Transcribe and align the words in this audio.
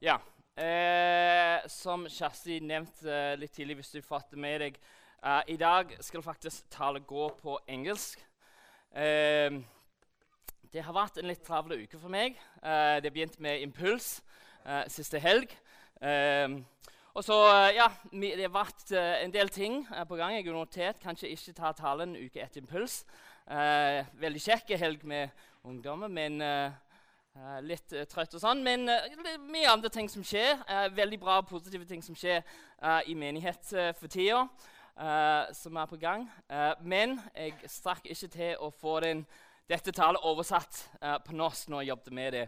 Ja. 0.00 0.14
Eh, 0.56 1.66
som 1.68 2.06
Kjersti 2.08 2.54
nevnte 2.64 3.12
eh, 3.12 3.34
litt 3.36 3.52
tidlig, 3.52 3.74
hvis 3.82 3.90
du 3.92 3.98
fatter 4.00 4.40
med 4.40 4.62
deg 4.62 4.78
eh, 4.80 5.42
I 5.52 5.56
dag 5.60 5.92
skal 6.00 6.24
faktisk 6.24 6.70
tale 6.72 7.02
gå 7.04 7.26
på 7.36 7.58
engelsk. 7.68 8.22
Eh, 8.96 9.60
det 10.72 10.86
har 10.86 10.96
vært 10.96 11.20
en 11.20 11.28
litt 11.28 11.44
travel 11.44 11.82
uke 11.82 12.00
for 12.00 12.08
meg. 12.08 12.40
Eh, 12.64 12.96
det 13.04 13.12
begynte 13.12 13.44
med 13.44 13.60
impuls 13.60 14.22
eh, 14.64 14.88
siste 14.88 15.20
helg. 15.20 15.52
og 17.12 17.24
så, 17.26 17.36
ja, 17.76 17.90
Det 18.08 18.40
har 18.40 18.56
vært 18.56 18.92
en 18.96 19.32
del 19.36 19.52
ting 19.52 19.82
på 19.84 20.16
gang. 20.16 20.32
Jeg 20.32 20.46
har 20.46 20.56
notert 20.56 21.02
kanskje 21.02 21.28
ikke 21.28 21.58
ta 21.60 21.76
talen 21.76 22.16
uke 22.16 22.40
etter 22.40 22.64
impuls. 22.64 23.04
veldig 23.44 24.40
kjekk 24.40 24.78
helg 24.80 25.04
med 25.04 25.28
ungdommer, 25.62 26.08
men 26.08 26.40
litt 27.62 27.92
uh, 27.94 28.04
trøtt 28.10 28.34
og 28.34 28.42
sånn, 28.42 28.62
men 28.66 28.88
uh, 28.90 29.38
mye 29.46 29.70
andre 29.70 29.90
ting 29.92 30.08
som 30.10 30.24
skjer. 30.26 30.62
veldig 30.96 31.18
bra 31.20 31.38
og 31.40 31.48
positive 31.48 31.86
ting 31.86 32.02
som 32.02 32.14
skjer 32.14 32.42
i 33.06 33.14
menighet 33.14 33.72
for 33.98 34.08
tida, 34.08 34.46
som 35.52 35.76
er 35.76 35.86
på 35.86 35.98
gang. 36.00 36.24
men 36.80 37.20
jeg 37.34 37.52
strakk 37.68 38.06
ikke 38.06 38.28
til 38.28 38.56
å 38.56 38.70
få 38.70 39.00
den, 39.04 39.26
dette 39.68 39.92
tallet 39.92 40.24
oversatt 40.24 40.80
på 41.26 41.36
norsk 41.36 41.68
når 41.68 41.82
jeg 41.82 41.88
jobbet 41.88 42.12
med 42.12 42.32
det 42.32 42.46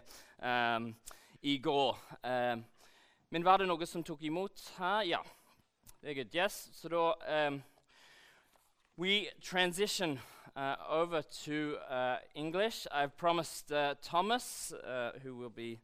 i 1.42 1.58
går. 1.58 1.98
men 3.30 3.44
var 3.44 3.58
det 3.58 3.68
noe 3.68 3.86
som 3.86 4.02
tok 4.02 4.22
imot 4.22 4.72
her? 4.78 5.02
Ja. 5.02 5.22
Det 6.02 6.10
er 6.10 6.14
good. 6.14 6.34
Yes. 6.34 6.70
Så 6.74 6.88
da 6.88 7.12
um, 7.48 7.62
We 8.96 9.28
transition 9.40 10.20
uh, 10.56 10.76
over 10.88 11.22
to 11.44 11.76
uh, 11.88 12.16
English. 12.34 12.86
I've 12.92 13.16
promised 13.16 13.72
uh, 13.72 13.94
Thomas, 14.02 14.72
uh, 14.72 15.12
who 15.22 15.36
will 15.36 15.50
be 15.50 15.80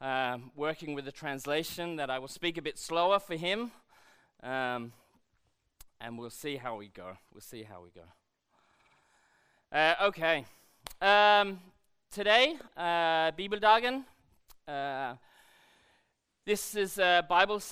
um, 0.00 0.50
working 0.56 0.94
with 0.94 1.04
the 1.04 1.12
translation, 1.12 1.96
that 1.96 2.10
I 2.10 2.18
will 2.18 2.28
speak 2.28 2.58
a 2.58 2.62
bit 2.62 2.78
slower 2.78 3.18
for 3.18 3.36
him. 3.36 3.70
Um, 4.42 4.92
and 6.00 6.18
we'll 6.18 6.30
see 6.30 6.56
how 6.56 6.76
we 6.76 6.88
go. 6.88 7.16
We'll 7.32 7.40
see 7.40 7.62
how 7.62 7.82
we 7.82 7.90
go. 7.90 8.06
Uh, 9.70 9.94
okay. 10.08 10.44
Um, 11.00 11.60
today, 12.10 12.56
Bibeldagen. 12.76 14.04
This 16.44 16.74
is 16.74 16.98
uh, 16.98 17.22
Bible 17.28 17.62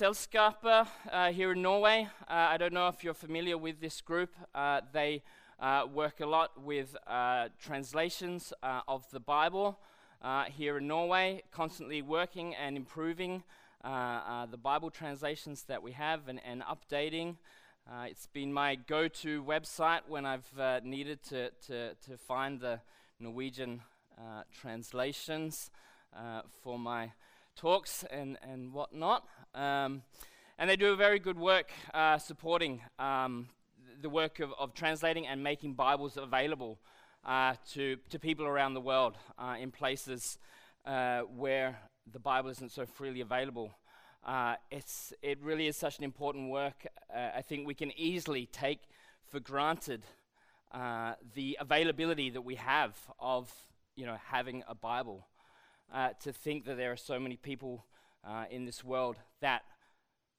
uh, 1.11 1.31
here 1.33 1.51
in 1.51 1.61
Norway. 1.61 2.07
Uh, 2.21 2.33
I 2.33 2.55
don't 2.55 2.71
know 2.71 2.87
if 2.87 3.03
you're 3.03 3.13
familiar 3.13 3.57
with 3.57 3.81
this 3.81 3.99
group. 3.99 4.33
They 4.93 5.23
uh, 5.61 5.85
work 5.93 6.19
a 6.19 6.25
lot 6.25 6.61
with 6.61 6.97
uh, 7.07 7.47
translations 7.61 8.51
of 8.87 9.09
the 9.11 9.19
Bible 9.19 9.79
here 10.47 10.77
in 10.77 10.87
Norway, 10.87 11.43
constantly 11.51 12.01
working 12.01 12.55
and 12.55 12.75
improving 12.75 13.43
the 13.83 14.59
Bible 14.61 14.89
translations 14.89 15.63
that 15.63 15.83
we 15.83 15.91
have 15.91 16.27
and, 16.27 16.41
and 16.43 16.63
updating. 16.63 17.37
it's 18.05 18.25
been 18.25 18.51
my 18.51 18.75
go 18.75 19.07
to 19.07 19.43
website 19.43 20.01
when 20.07 20.25
I've 20.25 20.83
needed 20.83 21.21
to, 21.29 21.51
to, 21.67 21.93
to, 22.07 22.17
find 22.17 22.59
the 22.59 22.81
Norwegian 23.19 23.81
translations 24.59 25.69
for 26.63 26.79
my 26.79 27.11
talks 27.55 28.03
and, 28.09 28.37
and 28.41 28.73
whatnot. 28.73 29.27
Um, 29.53 30.01
and 30.57 30.69
they 30.69 30.75
do 30.75 30.93
a 30.93 30.95
very 30.95 31.19
good 31.19 31.37
work 31.37 31.71
uh, 31.93 32.17
supporting 32.17 32.81
um, 32.99 33.49
the 34.01 34.09
work 34.09 34.39
of, 34.39 34.51
of, 34.57 34.73
translating 34.73 35.27
and 35.27 35.43
making 35.43 35.73
Bibles 35.73 36.17
available 36.17 36.79
uh, 37.23 37.53
to, 37.71 37.97
to 38.09 38.17
people 38.17 38.45
around 38.45 38.73
the 38.73 38.81
world 38.81 39.15
uh, 39.37 39.55
in 39.59 39.69
places 39.71 40.39
uh, 40.85 41.21
where 41.21 41.77
the 42.11 42.19
Bible 42.19 42.49
isn't 42.49 42.71
so 42.71 42.85
freely 42.85 43.21
available. 43.21 43.71
Uh, 44.25 44.55
it's, 44.71 45.13
it 45.21 45.37
really 45.41 45.67
is 45.67 45.77
such 45.77 45.97
an 45.99 46.03
important 46.03 46.49
work. 46.49 46.87
Uh, 47.13 47.29
I 47.35 47.41
think 47.41 47.67
we 47.67 47.75
can 47.75 47.91
easily 47.97 48.47
take 48.47 48.79
for 49.29 49.39
granted 49.39 50.03
the 51.35 51.57
availability 51.59 52.29
that 52.29 52.41
we 52.41 52.55
have 52.55 52.97
of 53.19 53.51
you 53.95 54.05
know, 54.05 54.17
having 54.27 54.63
a 54.67 54.73
Bible 54.73 55.27
to 56.21 56.31
think 56.31 56.65
that 56.65 56.77
there 56.77 56.91
are 56.91 56.97
so 56.97 57.19
many 57.19 57.35
people 57.35 57.85
in 58.49 58.65
this 58.65 58.83
world 58.83 59.17
that 59.41 59.63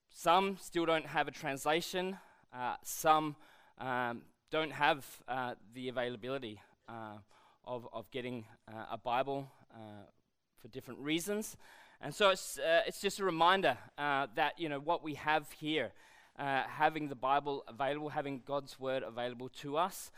some 0.08 0.56
still 0.60 0.86
don't 0.86 1.06
have 1.06 1.28
a 1.28 1.30
translation, 1.30 2.16
uh, 2.54 2.76
some 2.82 3.36
um, 3.78 4.22
don't 4.50 4.72
have 4.72 5.04
uh, 5.28 5.54
the 5.74 5.88
availability 5.88 6.60
uh, 6.88 7.18
of, 7.64 7.88
of 7.92 8.10
getting 8.10 8.44
uh, 8.68 8.86
a 8.92 8.98
Bible 8.98 9.48
for 10.58 10.68
different 10.68 11.00
reasons. 11.00 11.56
And 12.00 12.14
so 12.14 12.30
it's, 12.30 12.58
it's 12.86 13.00
just 13.00 13.18
a 13.18 13.24
reminder 13.24 13.76
that 13.96 14.52
you 14.58 14.68
know 14.68 14.78
what 14.78 15.02
we 15.02 15.14
have 15.14 15.50
here, 15.52 15.92
having 16.36 17.08
the 17.08 17.14
Bible 17.14 17.64
available, 17.66 18.10
having 18.10 18.42
God's 18.46 18.78
Word 18.78 19.02
available 19.02 19.48
to 19.60 19.76
us, 19.76 20.10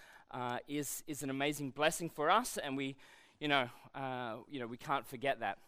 is, 0.67 1.03
is 1.07 1.23
an 1.23 1.31
amazing 1.31 1.71
blessing 1.71 2.11
for 2.11 2.31
us, 2.31 2.59
and 2.59 2.77
we 2.77 2.97
you 3.41 3.49
know, 3.49 3.69
uh, 3.95 4.37
you 4.51 4.61
know, 4.61 4.67
we 4.67 4.77
can't 4.77 5.07
forget 5.07 5.41
that. 5.41 5.59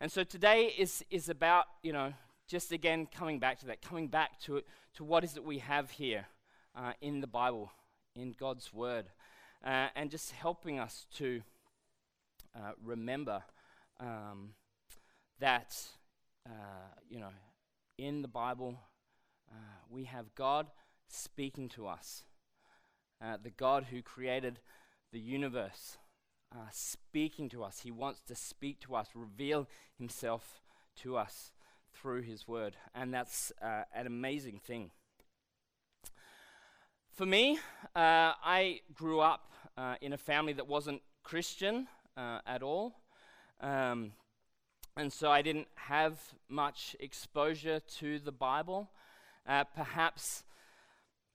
And 0.00 0.10
so 0.10 0.24
today 0.24 0.72
is, 0.76 1.04
is 1.10 1.28
about, 1.28 1.66
you 1.82 1.92
know, 1.92 2.12
just 2.48 2.72
again 2.72 3.06
coming 3.06 3.38
back 3.38 3.60
to 3.60 3.66
that, 3.66 3.82
coming 3.82 4.08
back 4.08 4.40
to, 4.40 4.58
it, 4.58 4.66
to 4.94 5.04
what 5.04 5.24
is 5.24 5.36
it 5.36 5.44
we 5.44 5.58
have 5.58 5.90
here 5.92 6.26
uh, 6.76 6.92
in 7.00 7.20
the 7.20 7.26
Bible, 7.26 7.70
in 8.14 8.34
God's 8.38 8.72
Word, 8.72 9.06
uh, 9.64 9.88
and 9.94 10.10
just 10.10 10.32
helping 10.32 10.78
us 10.78 11.06
to 11.16 11.42
uh, 12.54 12.72
remember 12.82 13.42
um, 14.00 14.54
that, 15.40 15.76
uh, 16.46 16.94
you 17.08 17.18
know, 17.18 17.32
in 17.98 18.22
the 18.22 18.28
Bible, 18.28 18.78
uh, 19.50 19.54
we 19.90 20.04
have 20.04 20.34
God 20.34 20.68
speaking 21.08 21.68
to 21.70 21.86
us, 21.86 22.24
the 23.20 23.50
God 23.50 23.86
who 23.90 24.02
created 24.02 24.58
the 25.12 25.20
universe 25.20 25.98
uh, 26.54 26.68
speaking 26.70 27.48
to 27.50 27.64
us. 27.64 27.80
He 27.80 27.90
wants 27.90 28.20
to 28.26 28.34
speak 28.34 28.80
to 28.80 28.94
us, 28.94 29.08
reveal 29.14 29.68
himself 29.98 30.60
to 30.96 31.16
us 31.16 31.52
through 31.94 32.22
his 32.22 32.46
word. 32.46 32.76
And 32.94 33.12
that's 33.12 33.52
uh, 33.62 33.82
an 33.94 34.06
amazing 34.06 34.60
thing. 34.64 34.90
For 37.12 37.26
me, 37.26 37.58
uh, 37.94 38.32
I 38.42 38.80
grew 38.94 39.20
up 39.20 39.52
uh, 39.76 39.96
in 40.00 40.14
a 40.14 40.16
family 40.16 40.54
that 40.54 40.66
wasn't 40.66 41.02
Christian 41.22 41.86
uh, 42.16 42.38
at 42.46 42.62
all. 42.62 42.94
Um, 43.60 44.12
and 44.96 45.12
so 45.12 45.30
I 45.30 45.42
didn't 45.42 45.68
have 45.74 46.18
much 46.48 46.96
exposure 47.00 47.80
to 47.98 48.18
the 48.18 48.32
Bible. 48.32 48.88
Uh, 49.46 49.64
perhaps 49.76 50.44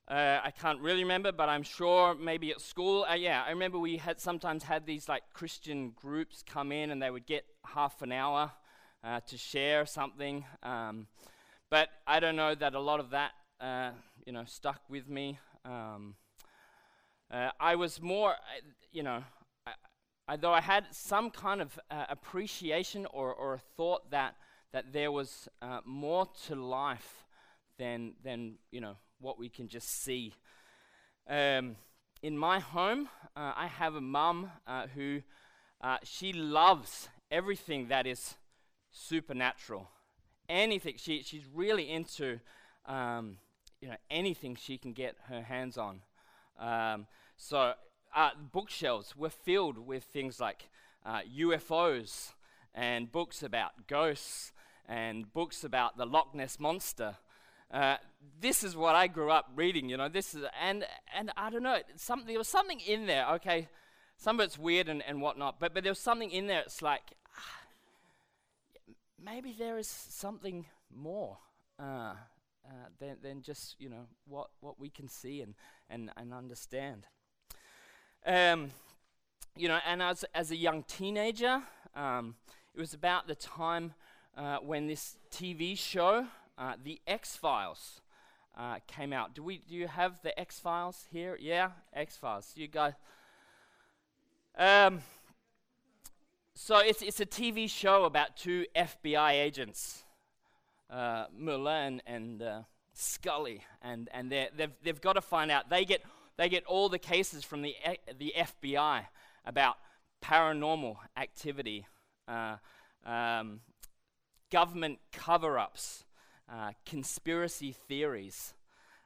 uh, 0.07 0.39
I 0.43 0.49
can't 0.49 0.79
really 0.79 1.03
remember, 1.03 1.31
but 1.31 1.47
I'm 1.47 1.61
sure 1.61 2.15
maybe 2.15 2.49
at 2.49 2.59
school. 2.59 3.05
Uh, 3.07 3.13
yeah, 3.13 3.43
I 3.45 3.51
remember 3.51 3.77
we 3.77 3.97
had 3.97 4.19
sometimes 4.19 4.63
had 4.63 4.87
these 4.87 5.07
like 5.07 5.21
Christian 5.31 5.91
groups 5.95 6.43
come 6.43 6.71
in, 6.71 6.89
and 6.89 6.99
they 6.99 7.11
would 7.11 7.27
get 7.27 7.45
half 7.63 8.01
an 8.01 8.11
hour 8.11 8.51
to 9.27 9.37
share 9.37 9.85
something. 9.85 10.43
Um, 10.63 11.05
but 11.69 11.89
I 12.07 12.19
don't 12.19 12.35
know 12.35 12.55
that 12.55 12.73
a 12.73 12.79
lot 12.79 12.99
of 12.99 13.11
that, 13.11 13.33
you 14.25 14.33
know, 14.33 14.43
stuck 14.45 14.81
with 14.89 15.07
me. 15.07 15.37
Um, 15.67 16.15
uh, 17.29 17.49
I 17.59 17.75
was 17.75 18.01
more, 18.01 18.31
uh, 18.31 18.61
you 18.91 19.03
know, 19.03 19.23
I, 19.65 19.71
I, 20.27 20.35
though 20.37 20.53
I 20.53 20.61
had 20.61 20.85
some 20.91 21.29
kind 21.29 21.61
of 21.61 21.77
appreciation 21.89 23.05
or, 23.07 23.33
or 23.33 23.55
a 23.55 23.59
thought 23.75 24.11
that 24.11 24.35
that 24.73 24.91
there 24.91 25.11
was 25.11 25.47
more 25.85 26.27
to 26.45 26.55
life 26.55 27.25
than 27.77 28.13
than 28.23 28.55
you 28.71 28.81
know 28.81 28.97
what 29.19 29.39
we 29.39 29.49
can 29.49 29.67
just 29.67 29.89
see. 30.03 30.33
Um, 31.29 31.75
in 32.21 32.37
my 32.37 32.59
home, 32.59 33.09
uh, 33.35 33.53
I 33.55 33.67
have 33.67 33.95
a 33.95 34.01
mum 34.01 34.49
uh, 34.65 34.87
who 34.95 35.21
uh, 35.81 35.97
she 36.03 36.33
loves 36.33 37.09
everything 37.29 37.89
that 37.89 38.07
is 38.07 38.35
supernatural. 38.91 39.89
Anything 40.49 40.95
she 40.97 41.21
she's 41.23 41.45
really 41.53 41.89
into, 41.89 42.39
um, 42.85 43.37
you 43.81 43.87
know, 43.89 43.95
anything 44.09 44.55
she 44.55 44.77
can 44.77 44.93
get 44.93 45.15
her 45.29 45.41
hands 45.41 45.77
on. 45.77 46.01
Um, 46.59 47.07
so 47.35 47.73
uh, 48.15 48.31
bookshelves 48.51 49.15
were 49.15 49.29
filled 49.29 49.77
with 49.77 50.03
things 50.03 50.39
like 50.39 50.69
UFOs 51.05 52.29
uh, 52.29 52.33
and 52.73 53.11
books 53.11 53.43
about 53.43 53.87
ghosts 53.87 54.51
and 54.87 55.31
books 55.33 55.63
about 55.63 55.97
the 55.97 56.05
Loch 56.05 56.33
Ness 56.33 56.59
monster. 56.59 57.17
Uh, 57.69 57.97
this 58.39 58.63
is 58.63 58.75
what 58.75 58.95
I 58.95 59.07
grew 59.07 59.29
up 59.29 59.51
reading, 59.55 59.89
you 59.89 59.97
know. 59.97 60.07
This 60.07 60.33
is, 60.33 60.45
and 60.61 60.85
and 61.15 61.31
I 61.35 61.49
don't 61.49 61.63
know, 61.63 61.79
something 61.95 62.27
there 62.27 62.37
was 62.37 62.47
something 62.47 62.79
in 62.79 63.07
there. 63.07 63.27
Okay, 63.33 63.67
some 64.15 64.39
of 64.39 64.45
it's 64.45 64.57
weird 64.57 64.87
and, 64.87 65.03
and 65.05 65.21
whatnot, 65.21 65.59
but 65.59 65.73
but 65.73 65.83
there 65.83 65.91
was 65.91 65.99
something 65.99 66.31
in 66.31 66.47
there. 66.47 66.61
It's 66.61 66.81
like 66.81 67.01
ah, 67.35 67.61
maybe 69.21 69.53
there 69.57 69.77
is 69.77 69.87
something 69.87 70.65
more 70.95 71.39
uh, 71.77 72.13
uh, 72.67 72.89
than 72.99 73.17
than 73.21 73.41
just 73.41 73.75
you 73.79 73.89
know 73.89 74.07
what 74.27 74.49
what 74.59 74.79
we 74.79 74.89
can 74.89 75.07
see 75.07 75.41
and 75.41 75.55
and 75.89 76.11
and 76.17 76.33
understand. 76.33 77.07
Um, 78.25 78.71
you 79.55 79.67
know, 79.67 79.79
and 79.85 80.01
as 80.01 80.25
as 80.33 80.51
a 80.51 80.55
young 80.55 80.83
teenager, 80.83 81.61
um, 81.95 82.35
it 82.75 82.79
was 82.79 82.93
about 82.93 83.27
the 83.27 83.35
time 83.35 83.93
uh, 84.37 84.57
when 84.57 84.87
this 84.87 85.17
TV 85.31 85.77
show, 85.77 86.27
uh, 86.57 86.73
The 86.83 87.01
X 87.07 87.35
Files, 87.35 88.01
uh, 88.57 88.77
came 88.87 89.13
out. 89.13 89.33
Do 89.33 89.43
we? 89.43 89.59
Do 89.59 89.75
you 89.75 89.87
have 89.87 90.21
the 90.21 90.37
X 90.39 90.59
Files 90.59 91.05
here? 91.11 91.37
Yeah, 91.39 91.71
X 91.93 92.17
Files. 92.17 92.51
You 92.55 92.67
guys. 92.67 92.93
Um, 94.57 95.01
so 96.53 96.79
it's 96.79 97.01
it's 97.01 97.19
a 97.19 97.25
TV 97.25 97.69
show 97.69 98.05
about 98.05 98.35
two 98.35 98.65
FBI 98.75 99.33
agents, 99.33 100.03
uh, 100.89 101.25
Mulder 101.37 101.99
and, 102.05 102.41
uh, 102.41 102.61
Scully, 102.93 103.63
and 103.81 104.09
and 104.11 104.31
they 104.31 104.49
they've 104.55 104.71
they've 104.83 105.01
got 105.01 105.13
to 105.13 105.21
find 105.21 105.51
out. 105.51 105.69
They 105.69 105.85
get 105.85 106.01
they 106.35 106.49
get 106.49 106.65
all 106.65 106.89
the 106.89 106.97
cases 106.97 107.43
from 107.43 107.61
the 107.61 107.75
the 108.17 108.33
FBI 108.35 109.05
about 109.45 109.77
paranormal 110.21 110.97
activity, 111.15 111.85
uh, 112.27 112.57
um, 113.05 113.61
government 114.51 114.99
cover-ups, 115.11 116.05
uh, 116.51 116.71
conspiracy 116.85 117.71
theories. 117.71 118.55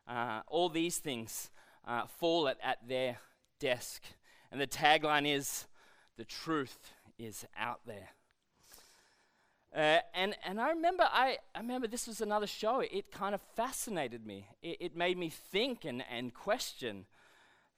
Uh, 0.08 0.42
all 0.48 0.70
these 0.70 0.98
things 0.98 1.52
uh, 1.86 2.06
fall 2.06 2.48
at, 2.48 2.58
at 2.64 2.78
their 2.88 3.18
desk, 3.60 4.04
and 4.52 4.62
the 4.62 4.68
tagline 4.68 5.28
is, 5.28 5.66
"The 6.16 6.26
truth 6.26 6.94
is 7.18 7.46
out 7.58 7.82
there." 7.86 8.10
Uh, 9.74 10.00
and 10.14 10.36
and 10.46 10.60
I 10.60 10.70
remember 10.72 11.08
I, 11.10 11.38
I 11.56 11.60
remember 11.60 11.88
this 11.88 12.08
was 12.08 12.20
another 12.20 12.48
show. 12.48 12.82
It 12.82 13.12
kind 13.12 13.34
of 13.34 13.42
fascinated 13.56 14.26
me. 14.26 14.48
It, 14.62 14.78
it 14.80 14.96
made 14.96 15.18
me 15.18 15.30
think 15.30 15.86
and, 15.86 16.04
and 16.12 16.34
question. 16.34 17.06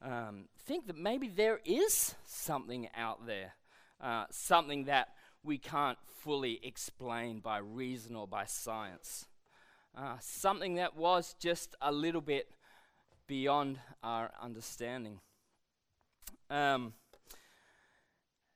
Um, 0.02 0.46
think 0.66 0.88
that 0.88 0.98
maybe 0.98 1.30
there 1.30 1.60
is 1.64 2.16
something 2.26 2.90
out 2.96 3.26
there, 3.26 3.54
uh, 4.02 4.26
something 4.32 4.86
that 4.86 5.10
we 5.44 5.58
can't 5.58 5.98
fully 6.20 6.60
explain 6.64 7.40
by 7.40 7.60
reason 7.60 8.16
or 8.16 8.28
by 8.28 8.46
science, 8.46 9.28
uh, 9.96 10.16
something 10.20 10.76
that 10.76 10.98
was 10.98 11.36
just 11.40 11.76
a 11.82 11.92
little 11.92 12.22
bit 12.22 12.50
beyond 13.28 13.80
our 14.04 14.32
understanding. 14.42 15.20
Um, 16.50 16.94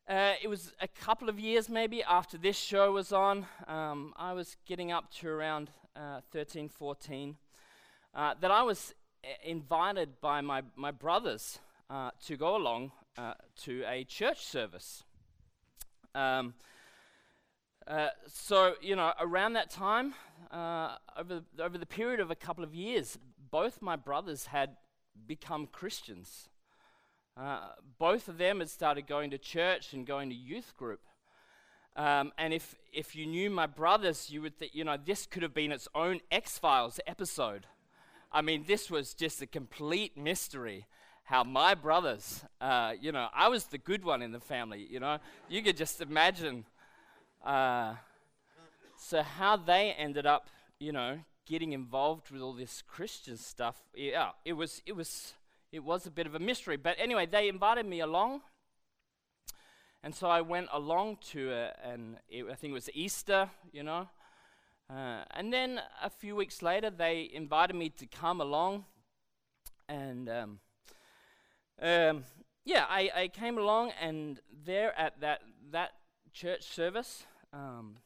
uh, 0.08 0.34
it 0.42 0.48
was 0.48 0.72
a 0.80 0.88
couple 0.88 1.28
of 1.28 1.38
years 1.38 1.68
maybe 1.68 2.02
after 2.02 2.38
this 2.38 2.58
show 2.58 2.94
was 2.94 3.12
on. 3.12 3.46
Um, 3.68 4.14
I 4.16 4.32
was 4.32 4.56
getting 4.66 4.90
up 4.92 5.12
to 5.16 5.28
around 5.28 5.70
uh, 5.98 6.22
13, 6.32 6.70
14. 6.70 7.36
Uh, 8.16 8.34
that 8.40 8.50
I 8.50 8.64
was 8.64 8.94
uh, 9.24 9.28
invited 9.44 10.22
by 10.22 10.40
my, 10.40 10.64
my 10.78 10.92
brothers 10.92 11.60
uh, 11.90 12.12
to 12.26 12.38
go 12.38 12.56
along 12.56 12.94
uh, 13.18 13.34
to 13.64 13.84
a 13.86 14.06
church 14.06 14.46
service. 14.46 15.04
Um, 16.16 16.54
so, 18.28 18.76
you 18.82 18.96
know, 18.96 19.14
around 19.20 19.54
that 19.54 19.70
time, 19.70 20.14
over, 20.52 21.42
over 21.60 21.78
the 21.78 21.86
period 21.86 22.20
of 22.20 22.32
a 22.32 22.36
couple 22.36 22.64
of 22.64 22.76
years, 22.76 23.18
both 23.50 23.82
my 23.82 23.96
brothers 23.96 24.48
had 24.48 24.78
become 25.26 25.68
Christians. 25.68 26.50
Uh, 27.40 27.60
both 28.00 28.28
of 28.28 28.38
them 28.38 28.60
had 28.60 28.70
started 28.70 29.06
going 29.06 29.30
to 29.30 29.38
church 29.38 29.94
and 29.94 30.08
going 30.08 30.30
to 30.30 30.36
youth 30.36 30.74
group. 30.76 31.02
Um, 31.96 32.32
and 32.38 32.54
if, 32.54 32.76
if 32.94 33.16
you 33.16 33.26
knew 33.26 33.50
my 33.50 33.68
brothers, 33.68 34.30
you 34.30 34.42
would 34.42 34.58
think, 34.58 34.74
you 34.74 34.84
know, 34.84 34.98
this 35.04 35.26
could 35.26 35.44
have 35.44 35.54
been 35.54 35.72
its 35.72 35.88
own 35.94 36.20
X 36.32 36.58
Files 36.58 37.00
episode. 37.06 37.68
I 38.32 38.42
mean, 38.42 38.66
this 38.68 38.90
was 38.90 39.14
just 39.14 39.42
a 39.42 39.48
complete 39.48 40.18
mystery 40.18 40.86
how 41.28 41.44
my 41.44 41.76
brothers, 41.76 42.46
uh, 42.62 42.94
you 43.02 43.12
know, 43.12 43.28
I 43.34 43.50
was 43.50 43.66
the 43.66 43.78
good 43.78 44.06
one 44.06 44.22
in 44.22 44.32
the 44.32 44.40
family, 44.40 44.88
you 44.90 45.02
know. 45.02 45.18
You 45.50 45.62
could 45.62 45.76
just 45.76 46.00
imagine. 46.00 46.64
Uh, 47.44 47.96
so, 48.96 49.22
how 49.24 49.58
they 49.58 49.92
ended 49.92 50.26
up, 50.26 50.48
you 50.80 50.94
know, 50.94 51.20
getting 51.46 51.74
involved 51.74 52.32
with 52.32 52.42
all 52.42 52.54
this 52.54 52.82
Christian 52.82 53.36
stuff, 53.36 53.76
yeah, 53.94 54.30
it 54.46 54.54
was, 54.54 54.82
it 54.86 54.96
was 54.96 55.34
it 55.72 55.84
was 55.84 56.06
a 56.06 56.12
bit 56.12 56.28
of 56.28 56.36
a 56.36 56.40
mystery. 56.40 56.78
But 56.78 56.96
anyway, 56.98 57.26
they 57.26 57.48
invited 57.48 57.86
me 57.86 58.00
along. 58.00 58.42
And 60.04 60.14
so 60.16 60.30
I 60.30 60.42
went 60.42 60.70
along 60.72 61.18
to, 61.32 61.52
a, 61.52 61.74
and 61.84 62.18
I 62.32 62.56
think 62.56 62.72
it 62.72 62.74
was 62.74 62.90
Easter, 62.94 63.50
you 63.72 63.84
know. 63.84 64.08
Uh, 64.90 65.24
and 65.32 65.52
then 65.52 65.82
a 66.02 66.10
few 66.10 66.36
weeks 66.36 66.62
later, 66.62 66.90
they 66.90 67.30
invited 67.34 67.76
me 67.76 67.90
to 67.90 68.06
come 68.06 68.40
along. 68.40 68.86
And 69.90 70.30
um, 70.30 70.60
um, 71.82 72.24
yeah, 72.64 72.86
I, 72.90 73.10
I 73.16 73.28
came 73.28 73.58
along, 73.58 73.92
and 74.02 74.40
there 74.66 74.98
at 74.98 75.20
that, 75.22 75.42
that 75.72 75.92
church 76.34 76.64
service, 76.64 77.26
um, 77.52 77.98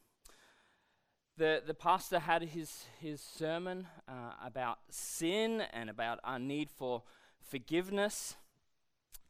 the, 1.36 1.62
the 1.66 1.74
pastor 1.74 2.18
had 2.18 2.42
his, 2.42 2.84
his 3.00 3.20
sermon 3.20 3.86
uh, 4.08 4.32
about 4.44 4.78
sin 4.90 5.62
and 5.72 5.88
about 5.88 6.20
our 6.24 6.38
need 6.38 6.70
for 6.70 7.02
forgiveness, 7.52 8.36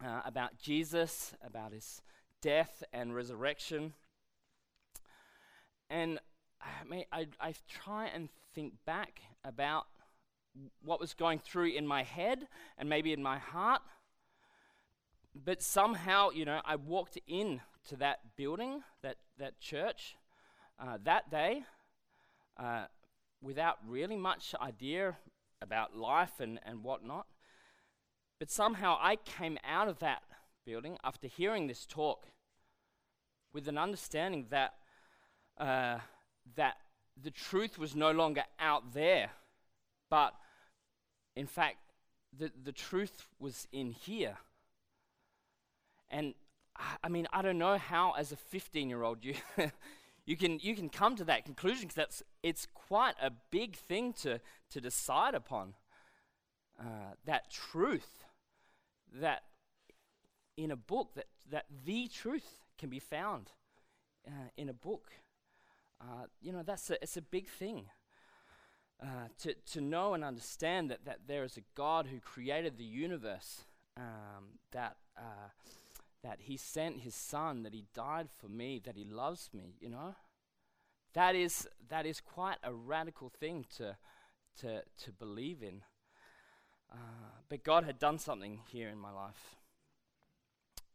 uh, 0.01 0.21
about 0.25 0.57
Jesus, 0.57 1.35
about 1.45 1.73
his 1.73 2.03
death 2.41 2.85
and 2.93 3.17
resurrection. 3.17 3.95
And 5.91 6.21
I, 6.61 6.85
mean, 6.89 7.05
I, 7.11 7.27
I 7.41 7.55
try 7.69 8.07
and 8.07 8.29
think 8.55 8.75
back 8.87 9.23
about 9.45 9.87
what 10.85 11.01
was 11.01 11.15
going 11.15 11.41
through 11.41 11.71
in 11.71 11.85
my 11.85 12.05
head 12.05 12.47
and 12.79 12.89
maybe 12.89 13.13
in 13.13 13.25
my 13.25 13.39
heart. 13.39 13.83
But 15.35 15.61
somehow, 15.61 16.31
you 16.31 16.45
know, 16.45 16.61
I 16.65 16.77
walked 16.77 17.19
in 17.27 17.61
to 17.89 17.97
that 17.97 18.21
building, 18.37 18.85
that, 19.03 19.17
that 19.39 19.59
church, 19.59 20.15
uh, 20.79 20.99
that 21.03 21.29
day 21.29 21.65
uh, 22.57 22.85
without 23.41 23.79
really 23.85 24.17
much 24.17 24.55
idea 24.63 25.17
about 25.61 25.97
life 25.97 26.39
and, 26.39 26.61
and 26.65 26.85
whatnot. 26.85 27.27
But 28.43 28.51
somehow 28.51 28.99
I 29.01 29.15
came 29.15 29.57
out 29.65 29.87
of 29.87 30.01
that 30.01 30.25
building 30.67 30.99
after 31.05 31.29
hearing 31.29 31.69
this 31.69 31.87
talk 31.87 32.27
with 33.53 33.69
an 33.69 33.79
understanding 33.79 34.47
that, 34.51 34.75
uh, 35.59 35.99
that 36.57 36.79
the 37.23 37.31
truth 37.31 37.79
was 37.79 37.95
no 37.95 38.11
longer 38.11 38.43
out 38.59 38.95
there, 38.95 39.31
but 40.11 40.35
in 41.37 41.47
fact, 41.47 41.77
the, 42.37 42.51
the 42.65 42.73
truth 42.73 43.29
was 43.39 43.69
in 43.71 43.93
here. 43.93 44.39
And 46.11 46.35
I 47.05 47.09
mean, 47.09 47.29
I 47.33 47.43
don't 47.43 47.59
know 47.59 47.79
how, 47.79 48.15
as 48.19 48.33
a 48.33 48.37
15 48.37 48.89
year 48.89 49.05
old, 49.05 49.25
you, 49.25 49.35
you, 50.27 50.37
can, 50.37 50.59
you 50.61 50.75
can 50.75 50.89
come 50.89 51.15
to 51.15 51.25
that 51.27 51.45
conclusion 51.45 51.83
because 51.83 51.95
that's, 51.95 52.23
it's 52.43 52.67
quite 52.75 53.15
a 53.23 53.31
big 53.53 53.77
thing 53.77 54.13
to, 54.15 54.41
to 54.71 54.81
decide 54.81 55.37
upon. 55.37 55.75
Uh, 56.81 57.15
that 57.25 57.49
truth 57.49 58.25
that 59.21 59.43
in 60.57 60.71
a 60.71 60.77
book 60.77 61.15
that, 61.15 61.27
that 61.51 61.67
the 61.85 62.09
truth 62.09 62.63
can 62.79 62.91
be 62.91 62.99
found 62.99 63.51
uh, 64.27 64.49
in 64.57 64.69
a 64.69 64.73
book. 64.73 65.13
Uh, 66.01 66.27
you 66.41 66.53
know, 66.53 66.63
that's 66.63 66.91
a, 66.91 67.03
it's 67.03 67.17
a 67.17 67.23
big 67.23 67.49
thing. 67.49 67.87
Uh, 69.03 69.29
to, 69.37 69.55
to 69.67 69.81
know 69.81 70.15
and 70.15 70.23
understand 70.23 70.91
that, 70.91 71.05
that 71.05 71.21
there 71.27 71.43
is 71.43 71.57
a 71.57 71.63
God 71.75 72.07
who 72.07 72.21
created 72.21 72.79
the 72.79 72.85
universe, 72.85 73.65
um, 73.97 74.59
that, 74.71 74.97
uh, 75.17 75.51
that 76.23 76.39
He 76.43 76.57
sent 76.57 77.01
His 77.01 77.15
Son, 77.15 77.65
that 77.65 77.75
He 77.75 77.85
died 77.95 78.29
for 78.31 78.49
me, 78.49 78.81
that 78.85 78.97
He 78.97 79.05
loves 79.05 79.51
me, 79.53 79.75
you 79.81 79.89
know? 79.89 80.15
That 81.15 81.35
is, 81.35 81.69
that 81.89 82.07
is 82.07 82.21
quite 82.21 82.59
a 82.63 82.73
radical 82.73 83.29
thing 83.29 83.67
to, 83.77 83.97
to, 84.61 84.83
to 85.05 85.13
believe 85.13 85.63
in. 85.63 85.83
Uh, 86.93 86.97
but 87.49 87.65
God 87.65 87.85
had 87.85 87.99
done 87.99 88.19
something 88.19 88.61
here 88.71 88.89
in 88.89 88.99
my 88.99 89.11
life. 89.11 89.57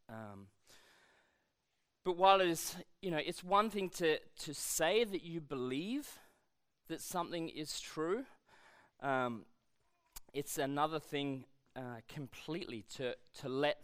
Um, 0.10 0.48
but 2.06 2.18
while 2.18 2.40
it 2.40 2.48
is, 2.48 2.76
you 3.02 3.12
know, 3.12 3.18
it's 3.18 3.44
one 3.44 3.70
thing 3.70 3.90
to, 3.90 4.20
to 4.40 4.54
say 4.54 5.04
that 5.04 5.24
you 5.24 5.42
believe 5.42 6.20
that 6.88 7.02
something 7.02 7.50
is 7.50 7.82
true, 7.82 8.24
um, 9.02 9.44
it's 10.34 10.58
another 10.58 11.00
thing 11.00 11.44
uh, 11.76 12.00
completely 12.08 12.86
to, 12.96 13.16
to 13.42 13.50
let 13.50 13.82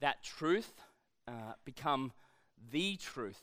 that 0.00 0.22
truth 0.22 0.72
uh, 1.28 1.52
become 1.64 2.12
the 2.70 2.96
truth 2.96 3.42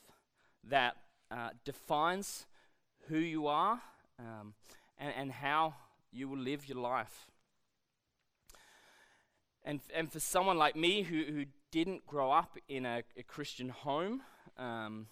that 0.68 0.96
uh, 1.30 1.50
defines 1.64 2.46
who 3.08 3.18
you 3.18 3.46
are 3.46 3.80
um, 4.18 4.54
and, 4.98 5.12
and 5.16 5.32
how 5.32 5.74
you 6.12 6.28
will 6.28 6.38
live 6.38 6.68
your 6.68 6.78
life. 6.78 7.26
And, 9.64 9.80
and 9.94 10.12
for 10.12 10.20
someone 10.20 10.58
like 10.58 10.76
me 10.76 11.02
who, 11.02 11.24
who 11.24 11.44
didn't 11.72 12.06
grow 12.06 12.30
up 12.30 12.58
in 12.68 12.84
a, 12.84 13.02
a 13.16 13.22
Christian 13.22 13.70
home, 13.70 14.22
um, 14.58 15.06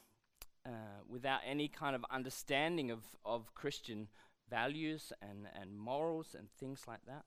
uh, 0.65 1.01
without 1.09 1.41
any 1.47 1.69
kind 1.69 1.97
of 1.97 2.05
understanding 2.11 2.91
of, 2.91 3.01
of 3.25 3.55
Christian 3.55 4.09
values 4.49 5.13
and, 5.23 5.49
and 5.61 5.77
morals 5.77 6.37
and 6.39 6.49
things 6.59 6.83
like 6.87 7.01
that. 7.07 7.25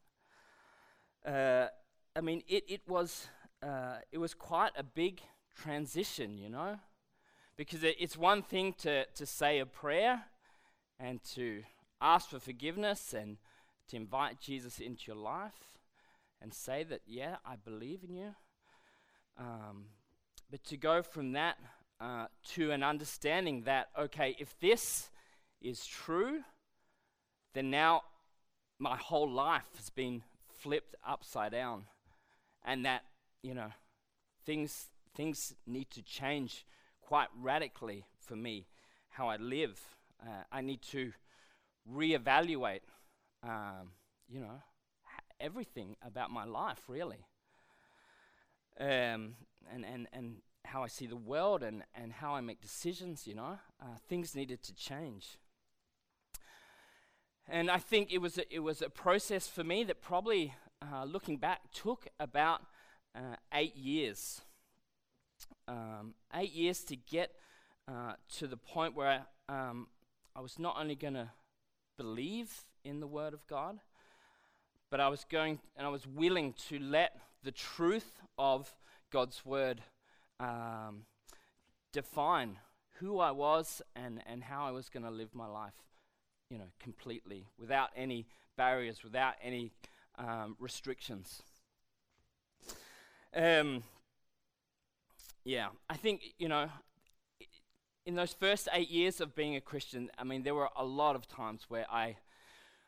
Uh, 1.29 1.67
I 2.15 2.21
mean, 2.21 2.43
it, 2.47 2.63
it, 2.67 2.81
was, 2.87 3.27
uh, 3.61 3.97
it 4.11 4.19
was 4.19 4.33
quite 4.33 4.71
a 4.77 4.83
big 4.83 5.21
transition, 5.55 6.37
you 6.37 6.49
know, 6.49 6.77
Because 7.57 7.83
it, 7.83 7.95
it's 7.99 8.15
one 8.15 8.41
thing 8.41 8.73
to, 8.79 9.05
to 9.05 9.25
say 9.25 9.59
a 9.59 9.65
prayer 9.65 10.25
and 10.99 11.21
to 11.33 11.63
ask 11.99 12.29
for 12.29 12.39
forgiveness 12.39 13.13
and 13.13 13.37
to 13.89 13.97
invite 13.97 14.39
Jesus 14.39 14.79
into 14.79 15.03
your 15.07 15.17
life 15.17 15.74
and 16.45 16.53
say 16.53 16.83
that, 16.83 17.01
yeah, 17.07 17.37
I 17.43 17.55
believe 17.55 18.03
in 18.07 18.13
you. 18.13 18.35
Um, 19.35 19.85
but 20.51 20.63
to 20.65 20.77
go 20.77 21.01
from 21.01 21.31
that 21.31 21.57
uh, 21.99 22.27
to 22.53 22.69
an 22.69 22.83
understanding 22.83 23.63
that, 23.63 23.87
okay, 23.99 24.35
if 24.37 24.55
this 24.59 25.09
is 25.59 25.87
true, 25.87 26.41
then 27.55 27.71
now 27.71 28.03
my 28.77 28.95
whole 28.95 29.27
life 29.27 29.65
has 29.77 29.89
been 29.89 30.21
flipped 30.61 30.93
upside 31.03 31.51
down. 31.51 31.85
And 32.63 32.85
that, 32.85 33.01
you 33.41 33.55
know, 33.55 33.71
things, 34.45 34.89
things 35.15 35.55
need 35.65 35.89
to 35.91 36.03
change 36.03 36.63
quite 37.01 37.29
radically 37.41 38.05
for 38.19 38.35
me, 38.35 38.67
how 39.09 39.29
I 39.29 39.37
live. 39.37 39.81
Uh, 40.21 40.43
I 40.51 40.61
need 40.61 40.83
to 40.91 41.11
reevaluate, 41.91 42.81
um, 43.41 43.93
you 44.29 44.41
know, 44.41 44.61
everything 45.39 45.95
about 46.05 46.31
my 46.31 46.45
life, 46.45 46.83
really. 46.87 47.25
Um, 48.79 49.35
and, 49.71 49.85
and, 49.85 50.07
and 50.11 50.35
how 50.65 50.83
I 50.83 50.87
see 50.87 51.07
the 51.07 51.15
world 51.15 51.63
and, 51.63 51.83
and 51.93 52.11
how 52.11 52.35
I 52.35 52.41
make 52.41 52.61
decisions, 52.61 53.27
you 53.27 53.35
know. 53.35 53.59
Uh, 53.81 53.97
things 54.09 54.35
needed 54.35 54.63
to 54.63 54.73
change. 54.73 55.37
And 57.47 57.69
I 57.69 57.77
think 57.77 58.11
it 58.11 58.19
was 58.19 58.37
a, 58.37 58.53
it 58.53 58.59
was 58.59 58.81
a 58.81 58.89
process 58.89 59.47
for 59.47 59.63
me 59.63 59.83
that 59.83 60.01
probably, 60.01 60.53
uh, 60.81 61.03
looking 61.05 61.37
back, 61.37 61.71
took 61.73 62.07
about 62.19 62.61
uh, 63.15 63.35
eight 63.53 63.75
years. 63.75 64.41
Um, 65.67 66.15
eight 66.33 66.53
years 66.53 66.83
to 66.85 66.95
get 66.95 67.31
uh, 67.87 68.13
to 68.37 68.47
the 68.47 68.57
point 68.57 68.95
where 68.95 69.25
um, 69.47 69.87
I 70.35 70.41
was 70.41 70.57
not 70.57 70.75
only 70.79 70.95
going 70.95 71.13
to 71.13 71.29
believe 71.97 72.63
in 72.83 72.99
the 72.99 73.07
Word 73.07 73.33
of 73.33 73.45
God, 73.47 73.79
but 74.95 75.01
I 75.01 75.09
was 75.09 75.25
going 75.29 75.59
and 75.75 75.85
I 75.85 75.89
was 75.89 76.07
willing 76.07 76.53
to 76.69 76.79
let 76.79 77.19
the 77.43 77.51
truth 77.51 78.21
of 78.37 78.73
God's 79.11 79.45
Word 79.45 79.81
um, 80.39 81.01
define 81.91 82.59
who 82.99 83.19
I 83.19 83.31
was 83.31 83.81
and, 83.93 84.23
and 84.25 84.41
how 84.41 84.65
I 84.65 84.71
was 84.71 84.87
going 84.87 85.03
to 85.03 85.11
live 85.11 85.35
my 85.35 85.47
life, 85.47 85.73
you 86.49 86.57
know, 86.57 86.69
completely, 86.79 87.45
without 87.59 87.89
any 87.93 88.25
barriers, 88.55 89.03
without 89.03 89.33
any 89.43 89.73
um, 90.17 90.55
restrictions. 90.61 91.41
Um, 93.35 93.83
yeah, 95.43 95.67
I 95.89 95.97
think, 95.97 96.21
you 96.37 96.47
know, 96.47 96.69
in 98.05 98.15
those 98.15 98.31
first 98.31 98.69
eight 98.71 98.89
years 98.89 99.19
of 99.19 99.35
being 99.35 99.57
a 99.57 99.61
Christian, 99.61 100.09
I 100.17 100.23
mean, 100.23 100.43
there 100.43 100.55
were 100.55 100.69
a 100.73 100.85
lot 100.85 101.17
of 101.17 101.27
times 101.27 101.65
where 101.67 101.85
I, 101.91 102.15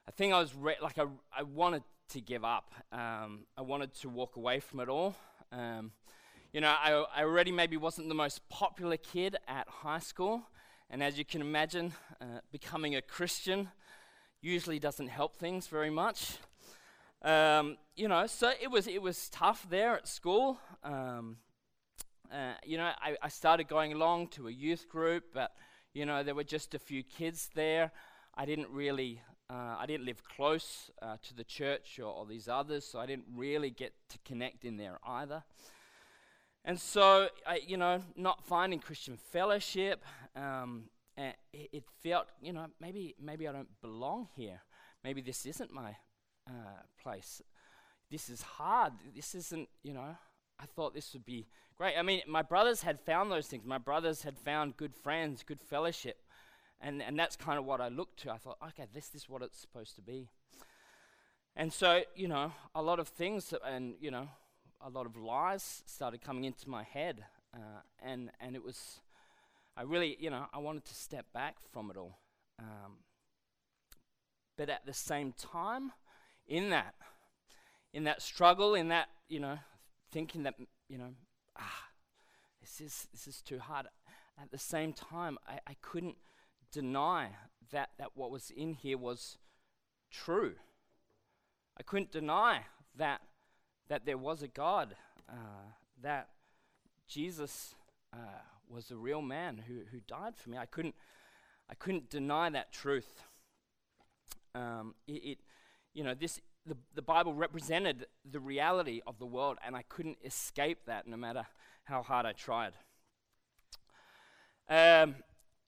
I 0.08 0.12
think 0.16 0.34
I 0.34 0.40
was 0.40 0.56
re- 0.56 0.78
like, 0.82 0.98
I, 0.98 1.08
I 1.38 1.44
wanted 1.44 1.84
to 2.10 2.22
give 2.22 2.44
up. 2.46 2.74
Um, 2.92 3.46
I 3.58 3.62
wanted 3.62 3.94
to 4.02 4.10
walk 4.10 4.38
away 4.38 4.60
from 4.60 4.80
it 4.80 4.90
all. 4.90 5.16
Um, 5.52 5.92
you 6.54 6.62
know, 6.62 6.70
I, 6.70 7.06
I 7.16 7.24
already 7.24 7.52
maybe 7.52 7.78
wasn't 7.78 8.08
the 8.08 8.16
most 8.16 8.48
popular 8.50 8.98
kid 8.98 9.36
at 9.48 9.68
high 9.68 10.00
school. 10.00 10.44
And 10.90 11.04
as 11.04 11.18
you 11.18 11.26
can 11.26 11.42
imagine, 11.42 11.94
uh, 12.22 12.40
becoming 12.52 12.96
a 12.96 13.02
Christian 13.02 13.70
usually 14.42 14.80
doesn't 14.80 15.10
help 15.10 15.36
things 15.36 15.68
very 15.68 15.90
much. 15.90 16.38
Um, 17.24 17.78
you 17.96 18.08
know, 18.08 18.26
so 18.28 18.54
it 18.62 18.72
was, 18.72 18.88
it 18.88 19.02
was 19.02 19.30
tough 19.30 19.68
there 19.70 19.98
at 19.98 20.08
school. 20.08 20.58
Um, 20.84 21.38
uh, 22.32 22.54
you 22.66 22.78
know, 22.78 22.92
I, 23.02 23.18
I 23.22 23.28
started 23.28 23.68
going 23.68 23.92
along 23.92 24.30
to 24.30 24.48
a 24.48 24.52
youth 24.52 24.88
group, 24.88 25.26
but, 25.34 25.52
you 25.94 26.06
know, 26.06 26.24
there 26.24 26.36
were 26.36 26.44
just 26.44 26.74
a 26.74 26.80
few 26.80 27.04
kids 27.04 27.50
there. 27.54 27.92
I 28.36 28.46
didn't 28.46 28.70
really, 28.70 29.22
uh, 29.50 29.76
I 29.80 29.86
didn't 29.86 30.06
live 30.06 30.24
close 30.24 30.92
uh, 31.02 31.18
to 31.24 31.34
the 31.34 31.44
church 31.44 32.00
or, 32.00 32.12
or, 32.12 32.26
these 32.26 32.50
others, 32.50 32.86
so 32.86 33.00
I 33.00 33.06
didn't 33.06 33.26
really 33.34 33.70
get 33.70 33.94
to 34.10 34.18
connect 34.26 34.66
in 34.66 34.76
there 34.78 35.00
either. 35.06 35.44
And 36.66 36.78
so, 36.78 37.30
I, 37.46 37.62
you 37.66 37.78
know, 37.78 38.02
not 38.18 38.44
finding 38.44 38.80
Christian 38.80 39.16
fellowship, 39.16 40.04
um, 40.36 40.90
it, 41.16 41.36
it, 41.54 41.84
felt, 42.04 42.28
you 42.42 42.52
know, 42.52 42.66
maybe 42.82 43.16
maybe 43.22 43.48
I 43.48 43.54
don't 43.54 43.70
belong 43.82 44.28
here. 44.36 44.62
Maybe 45.04 45.22
this 45.22 45.46
isn't 45.46 45.72
my 45.72 45.96
uh, 46.48 46.82
place. 47.02 47.42
This 48.12 48.30
is 48.30 48.42
hard. 48.42 48.94
This 49.16 49.34
isn't, 49.34 49.70
you 49.82 49.94
know. 49.94 50.18
I 50.60 50.66
thought 50.66 50.96
this 50.96 51.14
would 51.14 51.26
be 51.26 51.48
great. 51.78 51.96
I 51.98 52.02
mean, 52.02 52.22
my 52.28 52.42
brothers 52.42 52.82
had 52.82 53.00
found 53.00 53.32
those 53.32 53.48
things. 53.48 53.64
My 53.64 53.78
brothers 53.78 54.24
had 54.24 54.40
found 54.40 54.76
good 54.76 54.96
friends, 54.96 55.44
good 55.44 55.62
fellowship, 55.62 56.18
and 56.82 57.02
and 57.02 57.18
that's 57.18 57.36
kind 57.36 57.58
of 57.58 57.66
what 57.66 57.82
I 57.82 57.88
looked 57.88 58.20
to. 58.22 58.32
I 58.32 58.38
thought, 58.38 58.58
okay, 58.70 58.86
this 58.94 59.16
is 59.16 59.30
what 59.30 59.42
it's 59.42 59.60
supposed 59.60 59.96
to 59.96 60.02
be. 60.02 60.30
And 61.56 61.74
so, 61.74 62.04
you 62.16 62.28
know, 62.28 62.52
a 62.76 62.82
lot 62.84 63.00
of 63.00 63.08
things, 63.08 63.54
and 63.66 63.96
you 64.00 64.12
know, 64.12 64.30
a 64.80 64.90
lot 64.90 65.06
of 65.08 65.16
lies 65.18 65.84
started 65.88 66.22
coming 66.22 66.44
into 66.44 66.70
my 66.70 66.84
head, 66.84 67.26
uh, 67.54 67.82
and 68.00 68.30
and 68.40 68.56
it 68.56 68.64
was, 68.64 69.00
I 69.76 69.82
really, 69.82 70.18
you 70.20 70.30
know, 70.30 70.46
I 70.54 70.60
wanted 70.60 70.86
to 70.86 70.94
step 70.94 71.26
back 71.34 71.56
from 71.72 71.90
it 71.90 71.98
all, 71.98 72.20
um, 72.60 72.98
but 74.56 74.70
at 74.70 74.86
the 74.86 74.94
same 74.94 75.34
time, 75.34 75.92
in 76.48 76.70
that, 76.70 76.94
in 77.92 78.04
that 78.04 78.22
struggle, 78.22 78.76
in 78.76 78.90
that, 78.90 79.08
you 79.28 79.40
know, 79.40 79.58
thinking 80.12 80.44
that, 80.44 80.56
you 80.88 81.00
know, 81.00 81.10
ah, 81.58 81.86
this 82.62 82.82
is 82.82 83.08
this 83.12 83.28
is 83.28 83.42
too 83.42 83.58
hard. 83.58 83.88
At 84.40 84.52
the 84.52 84.60
same 84.60 84.94
time, 84.94 85.40
I, 85.48 85.60
I 85.66 85.76
couldn't 85.82 86.18
deny 86.72 87.30
that 87.72 87.90
that 87.98 88.12
what 88.16 88.32
was 88.32 88.52
in 88.52 88.74
here 88.74 88.98
was 88.98 89.38
true. 90.12 90.56
I 91.80 91.84
couldn't 91.84 92.12
deny 92.12 92.62
that 92.96 93.22
that 93.90 94.06
there 94.06 94.18
was 94.18 94.44
a 94.44 94.48
God, 94.48 94.96
uh, 95.30 95.72
that 96.02 96.30
Jesus 97.08 97.76
uh, 98.14 98.42
was 98.70 98.92
a 98.92 98.96
real 98.96 99.22
man 99.22 99.64
who, 99.66 99.82
who 99.92 100.00
died 100.08 100.36
for 100.36 100.50
me. 100.50 100.58
I 100.58 100.66
couldn't, 100.66 100.96
I 101.70 101.76
couldn't 101.76 102.10
deny 102.10 102.50
that 102.50 102.72
truth. 102.72 103.24
Um, 104.54 104.96
it, 105.08 105.12
it, 105.12 105.38
you 105.94 106.04
know, 106.04 106.14
this 106.14 106.42
the, 106.66 106.76
the 106.96 107.02
Bible 107.02 107.34
represented 107.34 108.08
the 108.30 108.40
reality 108.40 109.02
of 109.08 109.20
the 109.20 109.26
world, 109.26 109.58
and 109.66 109.76
I 109.76 109.84
couldn't 109.84 110.18
escape 110.26 110.80
that 110.86 111.08
no 111.08 111.16
matter 111.16 111.46
how 111.86 112.04
hard 112.04 112.26
I 112.26 112.34
tried. 112.34 112.74
Um, 114.70 115.16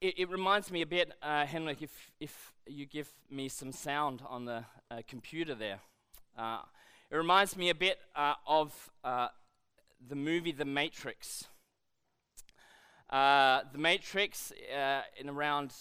it, 0.02 0.20
it, 0.20 0.30
reminds 0.30 0.72
me 0.72 0.82
a 0.82 0.86
bit, 0.86 1.12
uh, 1.22 1.46
Henrik, 1.46 1.82
if, 1.82 2.12
if 2.20 2.54
you 2.66 2.86
give 2.86 3.10
me 3.30 3.50
some 3.50 3.72
sound 3.72 4.22
on 4.28 4.46
the 4.46 4.64
uh, 4.90 5.02
computer 5.08 5.56
there. 5.56 5.80
Uh, 6.38 6.60
it 7.12 7.16
reminds 7.16 7.58
me 7.58 7.70
a 7.70 7.76
bit 7.76 8.00
uh, 8.16 8.36
of 8.48 8.92
uh, 9.04 9.28
the 10.08 10.16
movie 10.16 10.52
The 10.52 10.66
Matrix. 10.66 11.46
Uh, 13.10 13.62
the 13.72 13.78
Matrix, 13.78 14.54
in 15.20 15.30
around 15.30 15.74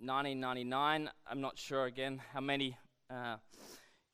1999, 0.00 1.08
I'm 1.30 1.40
not 1.40 1.58
sure 1.58 1.86
again 1.86 2.20
how 2.34 2.40
many 2.40 2.76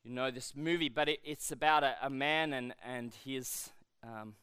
you 0.04 0.12
know 0.12 0.30
this 0.30 0.54
movie, 0.54 0.88
but 0.88 1.08
it, 1.08 1.20
it's 1.24 1.50
about 1.50 1.82
a, 1.82 1.96
a, 2.02 2.10
man 2.10 2.52
and, 2.52 2.74
and 2.84 3.12
his. 3.24 3.70
Um, 4.04 4.34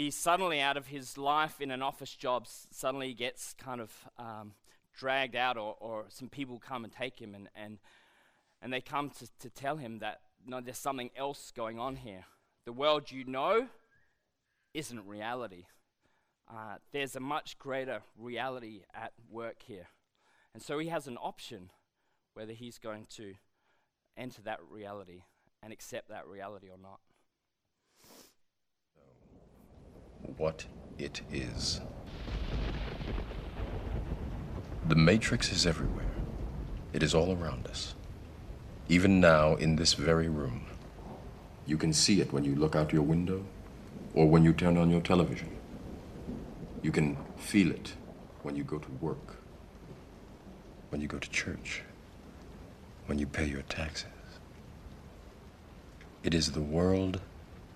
he's 0.00 0.16
suddenly 0.16 0.60
out 0.60 0.76
of 0.76 0.86
his 0.86 1.18
life 1.18 1.60
in 1.60 1.70
an 1.70 1.82
office 1.82 2.14
job, 2.14 2.46
suddenly 2.70 3.12
gets 3.12 3.54
kind 3.54 3.80
of 3.80 3.92
um, 4.18 4.52
dragged 4.96 5.36
out, 5.36 5.56
or, 5.56 5.76
or 5.78 6.06
some 6.08 6.28
people 6.28 6.58
come 6.58 6.84
and 6.84 6.92
take 6.92 7.20
him, 7.20 7.34
and, 7.34 7.48
and, 7.54 7.78
and 8.62 8.72
they 8.72 8.80
come 8.80 9.10
to, 9.10 9.28
to 9.38 9.50
tell 9.50 9.76
him 9.76 9.98
that 9.98 10.20
no, 10.46 10.60
there's 10.60 10.78
something 10.78 11.10
else 11.16 11.52
going 11.54 11.78
on 11.78 11.96
here. 11.96 12.24
The 12.64 12.72
world 12.72 13.10
you 13.10 13.24
know 13.24 13.68
isn't 14.72 15.06
reality. 15.06 15.66
Uh, 16.48 16.76
there's 16.92 17.14
a 17.14 17.20
much 17.20 17.58
greater 17.58 18.00
reality 18.18 18.82
at 18.94 19.12
work 19.30 19.62
here. 19.66 19.88
And 20.54 20.62
so 20.62 20.78
he 20.78 20.88
has 20.88 21.06
an 21.06 21.18
option 21.18 21.70
whether 22.34 22.54
he's 22.54 22.78
going 22.78 23.06
to 23.16 23.34
enter 24.16 24.40
that 24.42 24.60
reality 24.70 25.24
and 25.62 25.72
accept 25.72 26.08
that 26.08 26.26
reality 26.26 26.68
or 26.68 26.78
not. 26.78 27.00
What 30.36 30.66
it 30.98 31.20
is. 31.32 31.80
The 34.88 34.96
matrix 34.96 35.52
is 35.52 35.66
everywhere. 35.66 36.04
It 36.92 37.02
is 37.02 37.14
all 37.14 37.36
around 37.36 37.66
us 37.66 37.94
even 38.90 39.20
now 39.20 39.54
in 39.54 39.76
this 39.76 39.94
very 39.94 40.28
room. 40.28 40.66
You 41.64 41.78
can 41.78 41.92
see 41.92 42.20
it 42.20 42.32
when 42.32 42.44
you 42.44 42.56
look 42.56 42.74
out 42.74 42.92
your 42.92 43.02
window 43.02 43.46
or 44.14 44.28
when 44.28 44.42
you 44.42 44.52
turn 44.52 44.76
on 44.76 44.90
your 44.90 45.00
television. 45.00 45.48
You 46.82 46.90
can 46.90 47.16
feel 47.36 47.70
it 47.70 47.92
when 48.42 48.56
you 48.56 48.64
go 48.64 48.78
to 48.78 48.90
work, 49.00 49.36
when 50.88 51.00
you 51.00 51.06
go 51.06 51.18
to 51.18 51.30
church, 51.30 51.82
when 53.06 53.20
you 53.20 53.28
pay 53.28 53.46
your 53.46 53.62
taxes. 53.62 54.08
It 56.24 56.34
is 56.34 56.50
the 56.50 56.60
world 56.60 57.20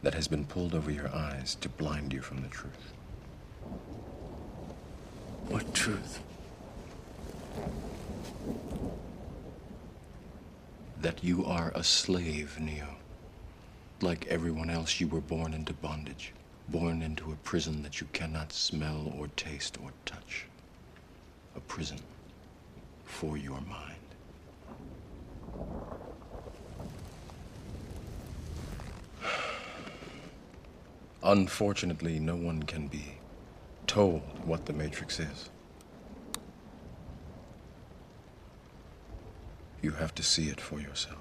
that 0.05 0.13
has 0.13 0.29
been 0.29 0.45
pulled 0.45 0.75
over 0.75 0.91
your 0.91 1.09
eyes 1.15 1.55
to 1.57 1.69
blind 1.69 2.13
you 2.13 2.21
from 2.21 2.43
the 2.43 2.49
truth. 2.49 2.93
What 5.49 5.75
truth? 5.75 6.21
That 11.01 11.25
you 11.25 11.47
are 11.47 11.73
a 11.75 11.83
slave, 11.83 12.61
Neo. 12.61 12.97
Like 14.03 14.27
everyone 14.27 14.69
else, 14.69 15.01
you 15.01 15.09
were 15.09 15.23
born 15.23 15.55
into 15.55 15.73
bondage, 15.73 16.35
born 16.69 17.01
into 17.01 17.33
a 17.33 17.37
prison 17.37 17.83
that 17.83 18.03
you 18.03 18.07
cannot 18.13 18.53
smell 18.53 19.11
or 19.19 19.29
taste 19.29 19.79
or 19.83 19.91
touch. 20.05 20.45
A 21.57 21.61
prison 21.61 21.99
for 23.07 23.39
your 23.39 23.61
mind. 23.63 23.94
Unfortunately, 31.25 32.21
no 32.21 32.37
one 32.37 32.63
can 32.65 32.87
be 32.87 33.15
told 33.87 34.21
what 34.45 34.67
the 34.67 34.75
Matrix 34.75 35.19
is. 35.19 35.49
You 39.81 39.93
have 39.93 40.15
to 40.17 40.23
see 40.23 40.51
it 40.51 40.61
for 40.61 40.81
yourself. 40.81 41.19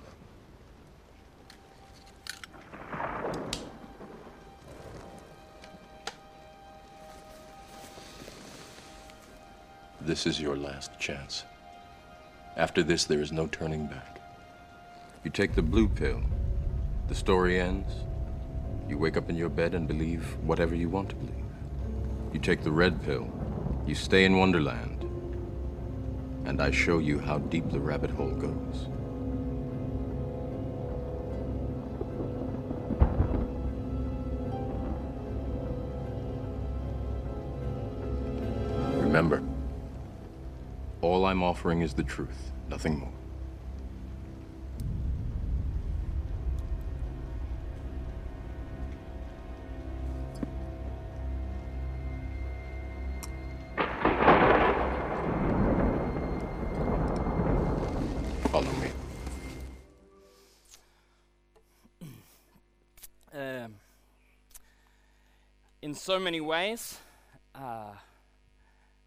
This 10.01 10.27
is 10.27 10.41
your 10.41 10.57
last 10.57 10.99
chance. 10.99 11.45
After 12.57 12.83
this, 12.83 13.05
there 13.05 13.21
is 13.21 13.31
no 13.31 13.47
turning 13.47 13.87
back. 13.87 14.19
You 15.23 15.31
take 15.31 15.55
the 15.55 15.61
blue 15.61 15.87
pill, 15.87 16.21
the 17.07 17.15
story 17.15 17.57
ends. 17.57 17.93
You 18.89 18.97
wake 18.97 19.17
up 19.17 19.29
in 19.29 19.35
your 19.35 19.49
bed 19.49 19.73
and 19.73 19.87
believe 19.87 20.37
whatever 20.43 20.75
you 20.75 20.89
want 20.89 21.09
to 21.09 21.15
believe. 21.15 21.33
You 22.33 22.39
take 22.39 22.63
the 22.63 22.71
red 22.71 23.01
pill, 23.03 23.27
you 23.87 23.95
stay 23.95 24.25
in 24.25 24.37
Wonderland, 24.37 25.03
and 26.45 26.61
I 26.61 26.71
show 26.71 26.99
you 26.99 27.19
how 27.19 27.39
deep 27.39 27.69
the 27.71 27.79
rabbit 27.79 28.09
hole 28.09 28.31
goes. 28.31 28.89
Remember, 39.01 39.43
all 41.01 41.25
I'm 41.25 41.43
offering 41.43 41.81
is 41.81 41.93
the 41.93 42.03
truth, 42.03 42.51
nothing 42.67 42.97
more. 42.99 43.22
In 65.93 65.97
so 65.97 66.17
many 66.17 66.41
ways, 66.41 66.97
uh, 67.53 67.93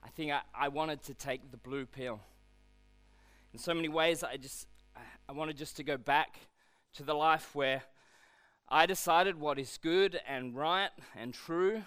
I 0.05 0.09
think 0.15 0.31
I, 0.31 0.43
I 0.55 0.69
wanted 0.69 1.03
to 1.07 1.15
take 1.15 1.51
the 1.51 1.57
blue 1.57 1.85
pill. 1.85 2.21
In 3.53 3.59
so 3.59 3.75
many 3.75 3.89
ways, 3.89 4.23
I 4.23 4.37
just 4.37 4.69
I- 5.29 5.33
wanted 5.33 5.57
just 5.57 5.77
to 5.79 5.83
go 5.83 5.97
back 5.97 6.39
to 6.95 7.03
the 7.03 7.13
life 7.13 7.57
where 7.57 7.83
I 8.69 8.87
decided 8.87 9.41
what 9.41 9.59
is 9.59 9.81
good 9.83 10.21
and 10.29 10.55
right 10.55 10.93
and 11.17 11.35
true. 11.35 11.83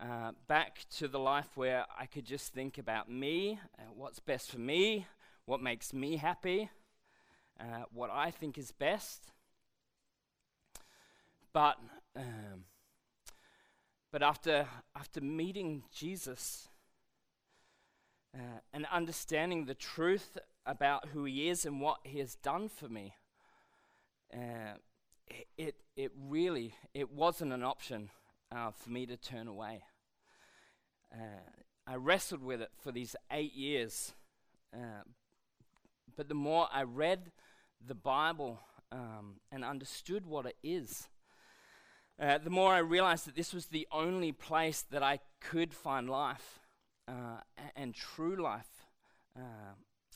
Uh, 0.00 0.32
back 0.48 0.80
to 0.96 1.06
the 1.06 1.20
life 1.20 1.50
where 1.54 1.84
I 1.96 2.06
could 2.06 2.24
just 2.24 2.52
think 2.52 2.78
about 2.78 3.08
me, 3.08 3.60
uh, 3.78 3.82
what's 3.94 4.18
best 4.18 4.50
for 4.50 4.58
me, 4.58 5.06
what 5.46 5.62
makes 5.62 5.92
me 5.92 6.16
happy, 6.16 6.70
uh, 7.60 7.84
what 7.92 8.10
I 8.10 8.32
think 8.32 8.58
is 8.58 8.72
best. 8.72 9.30
But 11.52 11.76
um, 12.16 12.64
but 14.12 14.22
after 14.22 14.66
after 14.94 15.22
meeting 15.22 15.84
Jesus 15.90 16.68
uh, 18.34 18.60
and 18.72 18.86
understanding 18.92 19.64
the 19.64 19.74
truth 19.74 20.36
about 20.66 21.08
who 21.08 21.24
He 21.24 21.48
is 21.48 21.64
and 21.64 21.80
what 21.80 21.98
He 22.04 22.18
has 22.18 22.34
done 22.36 22.68
for 22.68 22.88
me, 22.88 23.14
uh, 24.32 24.76
it, 25.56 25.76
it 25.96 26.12
really 26.28 26.74
it 26.92 27.10
wasn't 27.10 27.52
an 27.54 27.62
option 27.62 28.10
uh, 28.54 28.70
for 28.70 28.90
me 28.90 29.06
to 29.06 29.16
turn 29.16 29.48
away. 29.48 29.82
Uh, 31.12 31.50
I 31.86 31.96
wrestled 31.96 32.42
with 32.42 32.60
it 32.60 32.70
for 32.78 32.92
these 32.92 33.16
eight 33.30 33.54
years, 33.54 34.12
uh, 34.74 35.02
but 36.16 36.28
the 36.28 36.34
more 36.34 36.68
I 36.70 36.82
read 36.82 37.32
the 37.84 37.94
Bible 37.94 38.60
um, 38.92 39.40
and 39.50 39.64
understood 39.64 40.26
what 40.26 40.46
it 40.46 40.56
is, 40.62 41.08
uh, 42.22 42.38
the 42.38 42.50
more 42.50 42.72
I 42.72 42.78
realized 42.78 43.26
that 43.26 43.34
this 43.34 43.52
was 43.52 43.66
the 43.66 43.88
only 43.90 44.30
place 44.30 44.84
that 44.92 45.02
I 45.02 45.18
could 45.40 45.74
find 45.74 46.08
life 46.08 46.60
uh, 47.08 47.40
and 47.74 47.92
true 47.94 48.40
life, 48.40 48.86
uh, 49.36 49.74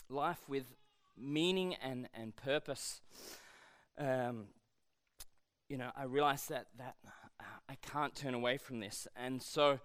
life 0.08 0.48
with 0.48 0.76
meaning 1.18 1.74
and, 1.74 2.08
and 2.14 2.36
purpose. 2.36 3.00
Um, 3.98 4.44
you 5.68 5.76
know, 5.76 5.90
I 5.96 6.04
realized 6.04 6.48
that, 6.50 6.68
that 6.78 6.94
uh, 7.40 7.44
I 7.68 7.74
can't 7.74 8.14
turn 8.14 8.34
away 8.34 8.56
from 8.56 8.78
this. 8.78 9.08
And 9.16 9.42
so 9.42 9.80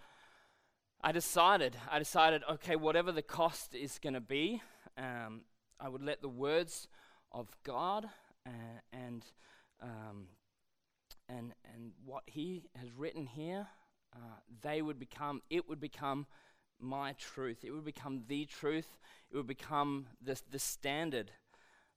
I 1.02 1.12
decided, 1.12 1.76
I 1.90 1.98
decided, 1.98 2.44
okay, 2.48 2.76
whatever 2.76 3.12
the 3.12 3.24
cost 3.24 3.74
is 3.74 3.98
going 3.98 4.14
to 4.14 4.22
be, 4.22 4.62
um, 4.96 5.42
I 5.80 5.90
would 5.90 6.04
let 6.04 6.22
the 6.22 6.30
words 6.30 6.88
of 7.32 7.48
God 7.64 8.06
uh, 8.46 8.52
and 8.94 9.26
um, 9.82 10.28
and 11.38 11.54
and 11.74 11.92
what 12.06 12.24
He 12.26 12.64
has 12.76 12.92
written 12.92 13.28
here, 13.28 13.68
uh, 14.16 14.40
they 14.62 14.82
would 14.82 15.00
become. 15.00 15.42
It 15.50 15.68
would 15.68 15.80
become 15.80 16.28
my 16.80 17.14
truth. 17.14 17.60
It 17.64 17.72
would 17.72 17.86
become 17.86 18.24
the 18.28 18.46
truth. 18.46 18.98
It 19.32 19.38
would 19.38 19.48
become 19.48 20.08
the 20.22 20.40
the 20.50 20.60
standard 20.60 21.32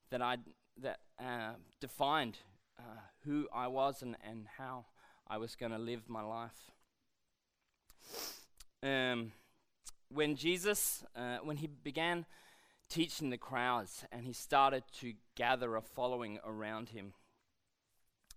that 0.09 0.21
I 0.21 0.37
that 0.81 0.99
uh, 1.19 1.53
defined 1.79 2.37
uh, 2.79 3.01
who 3.23 3.47
I 3.53 3.67
was 3.67 4.01
and 4.01 4.15
and 4.27 4.47
how 4.57 4.85
I 5.27 5.37
was 5.37 5.55
going 5.55 5.71
to 5.71 5.77
live 5.77 6.03
my 6.07 6.21
life. 6.21 6.71
Um, 8.83 9.31
when 10.09 10.35
Jesus, 10.35 11.03
uh, 11.15 11.37
when 11.43 11.57
he 11.57 11.67
began 11.67 12.25
teaching 12.89 13.31
the 13.31 13.37
crowds 13.37 14.05
and 14.11 14.25
he 14.25 14.33
started 14.33 14.83
to 14.99 15.13
gather 15.35 15.75
a 15.75 15.81
following 15.81 16.39
around 16.45 16.89
him, 16.89 17.13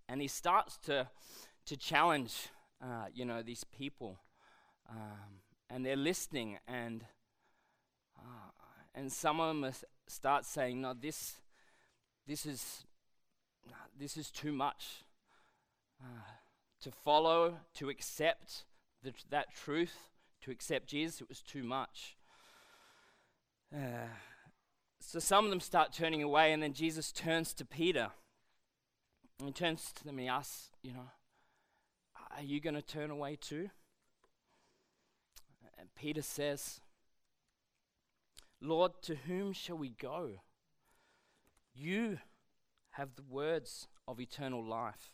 and 0.09 0.21
he 0.21 0.27
starts 0.27 0.77
to 0.79 1.07
to 1.65 1.77
challenge, 1.77 2.49
uh, 2.83 3.05
you 3.13 3.23
know, 3.23 3.43
these 3.43 3.63
people, 3.63 4.19
um, 4.89 5.41
and 5.69 5.85
they're 5.85 5.95
listening, 5.95 6.57
and 6.67 7.05
uh, 8.17 8.49
and 8.95 9.11
some 9.11 9.39
of 9.39 9.47
them 9.55 9.71
start 10.07 10.45
saying, 10.45 10.81
"No, 10.81 10.93
this 10.99 11.35
this 12.25 12.45
is 12.45 12.85
this 13.97 14.17
is 14.17 14.31
too 14.31 14.51
much 14.51 15.05
uh, 16.01 16.31
to 16.81 16.91
follow, 16.91 17.59
to 17.75 17.89
accept 17.89 18.65
the, 19.03 19.13
that 19.29 19.53
truth, 19.53 20.09
to 20.41 20.49
accept 20.49 20.87
Jesus. 20.87 21.21
It 21.21 21.29
was 21.29 21.41
too 21.41 21.63
much." 21.63 22.17
Uh, 23.73 24.07
so 24.99 25.19
some 25.19 25.45
of 25.45 25.51
them 25.51 25.59
start 25.59 25.93
turning 25.93 26.23
away, 26.23 26.51
and 26.51 26.63
then 26.63 26.73
Jesus 26.73 27.11
turns 27.11 27.53
to 27.53 27.63
Peter. 27.63 28.09
And 29.39 29.47
he 29.47 29.53
turns 29.53 29.91
to 29.93 30.03
them 30.03 30.15
and 30.15 30.21
he 30.21 30.27
asks, 30.27 30.69
you 30.83 30.93
know, 30.93 31.09
are 32.35 32.43
you 32.43 32.59
going 32.59 32.75
to 32.75 32.81
turn 32.81 33.09
away 33.09 33.37
too? 33.39 33.69
And 35.77 35.87
Peter 35.95 36.21
says, 36.21 36.81
Lord, 38.61 38.91
to 39.03 39.15
whom 39.15 39.53
shall 39.53 39.77
we 39.77 39.89
go? 39.89 40.41
You 41.73 42.19
have 42.91 43.15
the 43.15 43.23
words 43.23 43.87
of 44.07 44.19
eternal 44.19 44.63
life, 44.63 45.11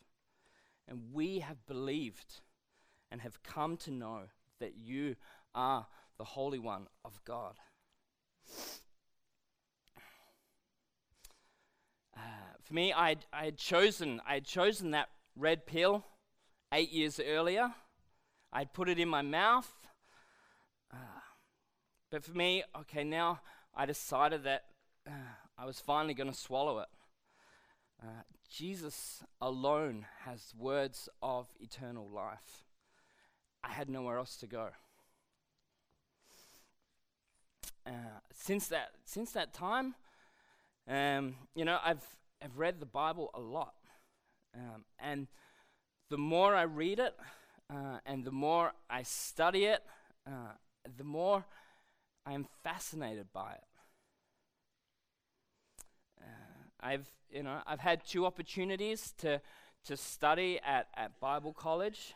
and 0.88 1.14
we 1.14 1.40
have 1.40 1.68
believed 1.68 2.42
and 3.12 3.22
have 3.22 3.44
come 3.44 3.78
to 3.78 3.92
know 3.92 4.22
that 4.60 4.76
you 4.76 5.16
are 5.54 5.86
the 6.18 6.24
Holy 6.24 6.58
One 6.58 6.88
of 7.04 7.24
God. 7.24 7.60
Uh, 12.18 12.55
for 12.66 12.74
me, 12.74 12.92
I'd, 12.92 13.26
I 13.32 13.46
had 13.46 13.58
chosen 13.58 14.22
I 14.28 14.36
had 14.36 14.46
chosen 14.46 14.92
that 14.92 15.10
red 15.36 15.66
pill 15.66 16.04
eight 16.74 16.92
years 16.92 17.20
earlier. 17.20 17.74
I'd 18.52 18.74
put 18.74 18.90
it 18.90 19.00
in 19.00 19.08
my 19.08 19.22
mouth. 19.22 19.72
Uh, 20.92 21.22
but 22.12 22.24
for 22.24 22.34
me, 22.34 22.64
okay, 22.82 23.04
now 23.04 23.40
I 23.74 23.86
decided 23.86 24.44
that 24.44 24.66
uh, 25.08 25.12
I 25.58 25.66
was 25.66 25.80
finally 25.80 26.14
going 26.14 26.32
to 26.32 26.38
swallow 26.38 26.80
it. 26.80 26.90
Uh, 28.02 28.24
Jesus 28.50 29.24
alone 29.42 30.06
has 30.26 30.54
words 30.58 31.10
of 31.22 31.48
eternal 31.60 32.10
life. 32.10 32.64
I 33.64 33.70
had 33.70 33.90
nowhere 33.90 34.18
else 34.18 34.38
to 34.38 34.48
go. 34.48 34.70
uh, 37.86 38.20
since 38.34 38.68
that 38.68 38.90
since 39.06 39.32
that 39.32 39.54
time, 39.54 39.96
um, 40.88 41.36
you 41.56 41.66
know, 41.66 41.78
I've 41.84 42.04
I've 42.46 42.60
read 42.60 42.80
the 42.80 42.86
Bible 42.86 43.32
a 43.34 43.40
lot, 43.40 43.74
um, 44.54 44.86
and 45.00 45.26
the 46.12 46.18
more 46.18 46.54
I 46.54 46.62
read 46.62 47.00
it, 47.00 47.16
uh, 47.74 47.98
and 48.06 48.24
the 48.24 48.32
more 48.32 48.72
I 48.88 49.02
study 49.02 49.66
it, 49.66 49.82
uh, 50.28 50.52
the 50.96 51.04
more 51.04 51.44
I 52.24 52.34
am 52.34 52.46
fascinated 52.64 53.34
by 53.34 53.54
it. 53.54 53.68
Uh, 56.22 56.68
I've 56.82 57.10
you 57.32 57.42
know 57.42 57.64
I've 57.66 57.80
had 57.80 58.06
two 58.06 58.28
opportunities 58.28 59.16
to 59.18 59.42
to 59.86 59.98
study 59.98 60.60
at, 60.64 60.88
at 60.96 61.20
Bible 61.20 61.52
college, 61.52 62.14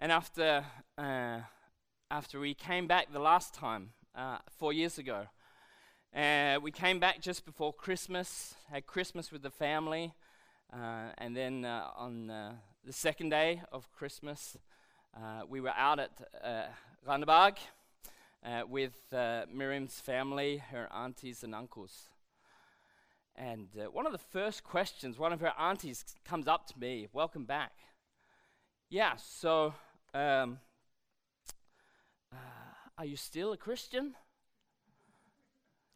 and 0.00 0.10
after 0.10 0.64
uh, 0.98 1.38
after 2.10 2.40
we 2.40 2.54
came 2.54 2.88
back 2.88 3.12
the 3.12 3.20
last 3.20 3.54
time 3.54 3.92
uh, 4.16 4.38
four 4.58 4.72
years 4.72 4.98
ago, 4.98 5.26
uh, 6.14 6.58
we 6.60 6.72
came 6.72 6.98
back 6.98 7.20
just 7.20 7.44
before 7.44 7.72
Christmas, 7.72 8.54
had 8.70 8.86
Christmas 8.86 9.30
with 9.30 9.42
the 9.42 9.50
family, 9.50 10.12
uh, 10.72 11.10
and 11.18 11.36
then 11.36 11.64
uh, 11.64 11.88
on 11.96 12.26
the 12.84 12.92
second 12.92 13.30
day 13.30 13.62
of 13.70 13.90
Christmas, 13.92 14.56
we 15.48 15.60
were 15.60 15.72
out 15.76 16.00
at 16.00 16.10
uh, 16.42 16.62
Randaberg 17.06 17.58
with 18.68 18.94
Miriam's 19.52 20.00
family, 20.00 20.62
her 20.70 20.88
aunties 20.92 21.44
and 21.44 21.54
uncles. 21.54 22.08
And 23.36 23.68
uh, 23.80 23.90
one 23.90 24.04
of 24.04 24.12
the 24.12 24.18
first 24.18 24.64
questions, 24.64 25.18
one 25.18 25.32
of 25.32 25.40
her 25.40 25.52
aunties 25.58 26.04
comes 26.24 26.46
up 26.46 26.66
to 26.66 26.78
me, 26.78 27.08
welcome 27.12 27.44
back. 27.44 27.72
Yeah, 28.90 29.14
so 29.16 29.74
um, 30.12 30.58
uh, 32.32 32.36
are 32.98 33.04
you 33.04 33.16
still 33.16 33.52
a 33.52 33.56
Christian? 33.56 34.14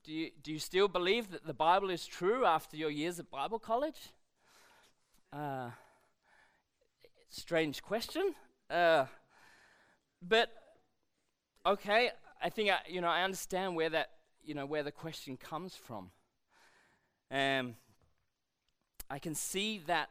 Do 0.04 0.12
you, 0.12 0.30
do 0.42 0.52
you 0.52 0.58
still 0.58 0.86
believe 0.86 1.30
that 1.30 1.46
the 1.46 1.54
Bible 1.54 1.88
is 1.88 2.06
true 2.06 2.44
after 2.44 2.76
your 2.76 2.90
years 2.90 3.18
at 3.18 3.30
Bible 3.30 3.58
college? 3.58 4.12
Uh, 5.32 5.70
strange 7.30 7.82
question. 7.82 8.34
Uh, 8.68 9.06
but 10.20 10.50
okay, 11.64 12.10
I 12.42 12.50
think 12.50 12.70
I, 12.70 12.80
you 12.86 13.00
know 13.00 13.08
I 13.08 13.22
understand 13.22 13.76
where 13.76 13.88
that 13.88 14.10
you 14.42 14.54
know 14.54 14.66
where 14.66 14.82
the 14.82 14.92
question 14.92 15.38
comes 15.38 15.74
from. 15.74 16.10
Um, 17.30 17.76
I 19.08 19.18
can 19.18 19.34
see 19.34 19.78
that 19.86 20.10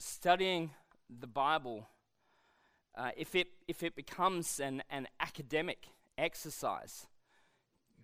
studying 0.00 0.70
the 1.08 1.28
Bible, 1.28 1.86
uh, 2.96 3.10
if 3.16 3.36
it 3.36 3.46
if 3.68 3.84
it 3.84 3.94
becomes 3.94 4.58
an 4.58 4.82
an 4.90 5.06
academic 5.20 5.86
exercise, 6.18 7.06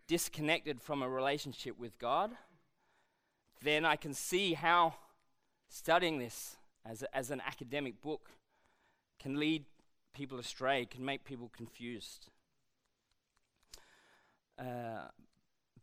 disconnected 0.09 0.81
from 0.81 1.03
a 1.03 1.09
relationship 1.09 1.79
with 1.79 1.99
God, 1.99 2.33
then 3.62 3.85
I 3.85 3.94
can 3.94 4.14
see 4.14 4.55
how 4.55 4.94
studying 5.68 6.18
this 6.18 6.57
as, 6.85 7.03
a, 7.03 7.16
as 7.16 7.31
an 7.31 7.40
academic 7.47 8.01
book 8.01 8.31
can 9.21 9.38
lead 9.38 9.64
people 10.14 10.38
astray, 10.38 10.87
can 10.87 11.05
make 11.05 11.25
people 11.25 11.51
confused. 11.55 12.29
Uh, 14.59 15.09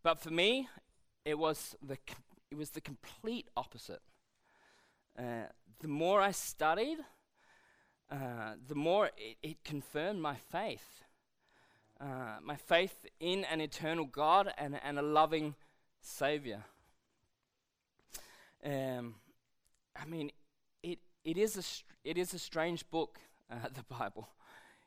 but 0.03 0.19
for 0.19 0.31
me, 0.31 0.67
it 1.23 1.37
was 1.37 1.75
the, 1.81 1.97
it 2.51 2.57
was 2.57 2.71
the 2.71 2.81
complete 2.81 3.47
opposite. 3.55 4.01
Uh, 5.17 5.47
the 5.79 5.87
more 5.87 6.19
I 6.19 6.31
studied, 6.31 6.97
uh, 8.11 8.55
the 8.67 8.75
more 8.75 9.11
it, 9.17 9.37
it 9.41 9.63
confirmed 9.63 10.21
my 10.21 10.35
faith. 10.35 11.04
Uh, 11.99 12.37
my 12.43 12.55
faith 12.55 13.05
in 13.19 13.45
an 13.45 13.61
eternal 13.61 14.05
God 14.05 14.53
and, 14.57 14.79
and 14.83 14.99
a 14.99 15.01
loving 15.01 15.55
Savior. 16.01 16.63
Um, 18.63 19.15
I 19.95 20.05
mean, 20.05 20.31
it, 20.83 20.99
it, 21.23 21.37
is 21.37 21.55
a 21.55 21.61
str- 21.61 21.93
it 22.03 22.17
is 22.17 22.33
a 22.33 22.39
strange 22.39 22.89
book, 22.89 23.19
uh, 23.51 23.69
the 23.73 23.83
Bible. 23.83 24.27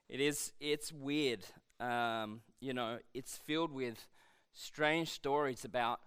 It 0.09 0.21
is, 0.21 0.53
it's 0.61 0.93
weird. 0.93 1.45
Um, 1.81 2.41
you 2.61 2.75
know, 2.75 2.99
it's 3.15 3.37
filled 3.37 3.73
with 3.73 4.07
strange 4.53 5.11
stories 5.11 5.65
about 5.65 6.01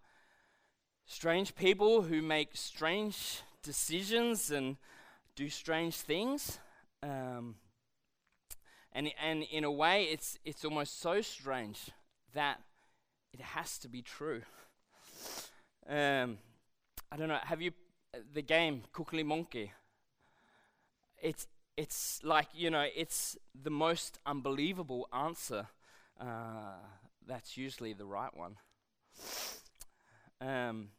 strange 1.06 1.56
people 1.56 2.04
who 2.04 2.22
make 2.22 2.52
strange 2.54 3.42
decisions 3.64 4.52
and 4.52 4.78
do 5.36 5.50
strange 5.50 5.96
things. 5.96 6.60
Um, 7.02 7.56
and, 8.94 9.10
and 9.24 9.44
in 9.44 9.64
a 9.64 9.72
way, 9.72 10.04
it's, 10.06 10.38
it's 10.44 10.66
almost 10.66 11.00
so 11.00 11.22
strange 11.22 11.90
that 12.34 12.60
it 13.34 13.42
has 13.42 13.78
to 13.80 13.88
be 13.88 14.02
true. 14.02 14.42
Um, 15.88 16.38
I 17.12 17.18
don't 17.18 17.28
know, 17.28 17.40
have 17.44 17.62
you, 17.62 17.72
uh, 18.14 18.20
the 18.34 18.42
game 18.42 18.84
Kukli 18.94 19.26
Monkey? 19.26 19.72
It's, 21.22 21.48
it's 21.78 22.20
like, 22.24 22.48
you 22.54 22.70
know, 22.70 22.86
it's 22.96 23.38
the 23.60 23.70
most 23.70 24.20
unbelievable 24.26 25.08
answer. 25.14 25.68
Uh, 26.20 26.80
that's 27.28 27.58
usually 27.58 27.94
the 27.94 28.06
right 28.06 28.36
one. 28.36 28.58
Um, 30.42 30.90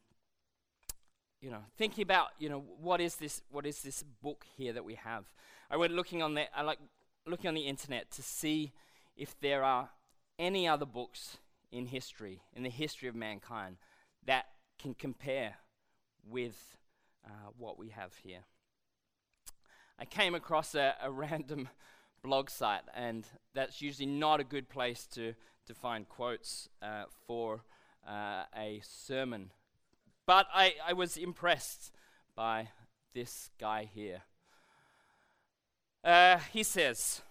you 1.41 1.51
know, 1.51 1.63
thinking 1.77 2.01
about, 2.01 2.29
you 2.39 2.49
know, 2.49 2.63
what 2.81 3.01
is 3.01 3.15
this, 3.15 3.41
what 3.51 3.65
is 3.65 3.81
this 3.81 4.03
book 4.21 4.45
here 4.57 4.73
that 4.73 4.85
we 4.85 4.95
have? 4.95 5.25
I 5.69 5.77
went 5.77 5.93
looking 5.93 6.23
on 6.23 6.33
there, 6.33 6.47
I 6.55 6.61
like 6.61 6.79
looking 7.25 7.47
on 7.47 7.55
the 7.55 7.67
internet 7.67 8.11
to 8.11 8.21
see 8.21 8.73
if 9.15 9.39
there 9.39 9.63
are 9.63 9.89
any 10.39 10.67
other 10.67 10.85
books 10.85 11.37
in 11.71 11.87
history, 11.87 12.41
in 12.53 12.63
the 12.63 12.69
history 12.69 13.07
of 13.07 13.15
mankind, 13.15 13.77
that 14.25 14.45
can 14.79 14.93
compare 14.93 15.55
with 16.27 16.77
uh, 17.25 17.49
what 17.57 17.77
we 17.77 17.89
have 17.89 18.13
here. 18.23 18.45
I 19.99 20.05
came 20.05 20.35
across 20.35 20.75
a, 20.75 20.95
a 21.01 21.11
random 21.11 21.69
blog 22.23 22.49
site, 22.49 22.83
and 22.95 23.25
that's 23.53 23.81
usually 23.81 24.05
not 24.05 24.39
a 24.39 24.43
good 24.43 24.69
place 24.69 25.05
to, 25.13 25.33
to 25.67 25.73
find 25.73 26.07
quotes 26.07 26.69
uh, 26.81 27.05
for 27.27 27.63
uh, 28.07 28.43
a 28.55 28.81
sermon. 28.83 29.51
But 30.25 30.47
I, 30.53 30.75
I 30.85 30.93
was 30.93 31.17
impressed 31.17 31.91
by 32.35 32.69
this 33.13 33.49
guy 33.59 33.89
here. 33.93 34.23
Uh, 36.03 36.37
he 36.51 36.63
says 36.63 37.21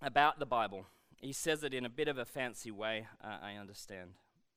about 0.00 0.38
the 0.38 0.46
Bible, 0.46 0.86
he 1.20 1.32
says 1.32 1.64
it 1.64 1.74
in 1.74 1.84
a 1.84 1.90
bit 1.90 2.06
of 2.06 2.18
a 2.18 2.24
fancy 2.24 2.70
way, 2.70 3.08
uh, 3.22 3.38
I 3.42 3.54
understand. 3.54 4.10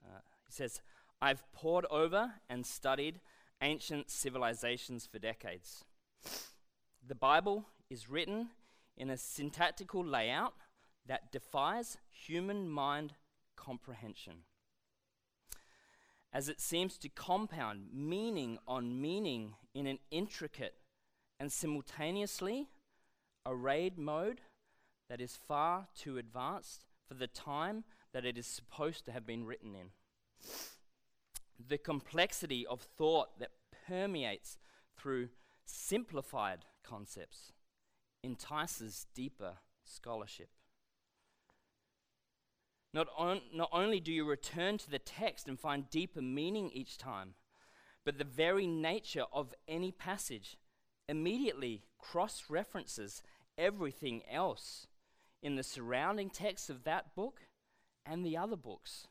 Uh, 0.05 0.19
he 0.45 0.53
says, 0.53 0.79
I've 1.19 1.51
pored 1.51 1.85
over 1.89 2.33
and 2.47 2.63
studied 2.63 3.21
ancient 3.59 4.11
civilizations 4.11 5.07
for 5.11 5.17
decades. 5.17 5.83
The 7.05 7.15
Bible 7.15 7.65
is 7.89 8.07
written 8.07 8.49
in 8.95 9.09
a 9.09 9.17
syntactical 9.17 10.05
layout 10.05 10.53
that 11.07 11.31
defies 11.31 11.97
human 12.11 12.69
mind 12.69 13.13
comprehension. 13.55 14.43
As 16.31 16.47
it 16.47 16.61
seems 16.61 16.99
to 16.99 17.09
compound 17.09 17.87
meaning 17.91 18.59
on 18.67 19.01
meaning 19.01 19.55
in 19.73 19.87
an 19.87 19.97
intricate 20.11 20.75
and 21.39 21.51
simultaneously 21.51 22.67
a 23.45 23.55
raid 23.55 23.97
mode 23.97 24.41
that 25.09 25.21
is 25.21 25.35
far 25.35 25.87
too 25.95 26.17
advanced 26.17 26.85
for 27.07 27.13
the 27.15 27.27
time 27.27 27.83
that 28.13 28.25
it 28.25 28.37
is 28.37 28.45
supposed 28.45 29.05
to 29.05 29.11
have 29.11 29.25
been 29.25 29.45
written 29.45 29.75
in. 29.75 29.87
The 31.67 31.77
complexity 31.77 32.65
of 32.65 32.81
thought 32.81 33.39
that 33.39 33.51
permeates 33.87 34.57
through 34.97 35.29
simplified 35.65 36.65
concepts 36.83 37.53
entices 38.23 39.05
deeper 39.13 39.53
scholarship. 39.83 40.49
Not, 42.93 43.07
on, 43.17 43.41
not 43.53 43.69
only 43.71 43.99
do 43.99 44.11
you 44.11 44.25
return 44.25 44.77
to 44.79 44.89
the 44.89 44.99
text 44.99 45.47
and 45.47 45.59
find 45.59 45.89
deeper 45.89 46.21
meaning 46.21 46.71
each 46.73 46.97
time, 46.97 47.35
but 48.03 48.17
the 48.17 48.23
very 48.23 48.65
nature 48.65 49.25
of 49.31 49.53
any 49.67 49.91
passage 49.91 50.57
immediately 51.09 51.81
cross 51.97 52.43
references 52.49 53.23
everything 53.57 54.21
else 54.31 54.85
in 55.41 55.55
the 55.55 55.63
surrounding 55.63 56.29
text 56.29 56.69
of 56.69 56.83
that 56.83 57.15
book 57.15 57.41
and 58.05 58.23
the 58.23 58.37
other 58.37 58.55
books. 58.55 59.07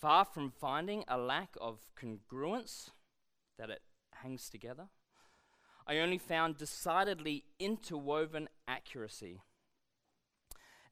Far 0.00 0.24
from 0.24 0.50
finding 0.50 1.02
a 1.08 1.18
lack 1.18 1.56
of 1.60 1.80
congruence, 2.00 2.90
that 3.58 3.70
it 3.70 3.82
hangs 4.22 4.48
together, 4.48 4.88
I 5.86 5.98
only 5.98 6.18
found 6.18 6.56
decidedly 6.56 7.44
interwoven 7.58 8.48
accuracy, 8.68 9.42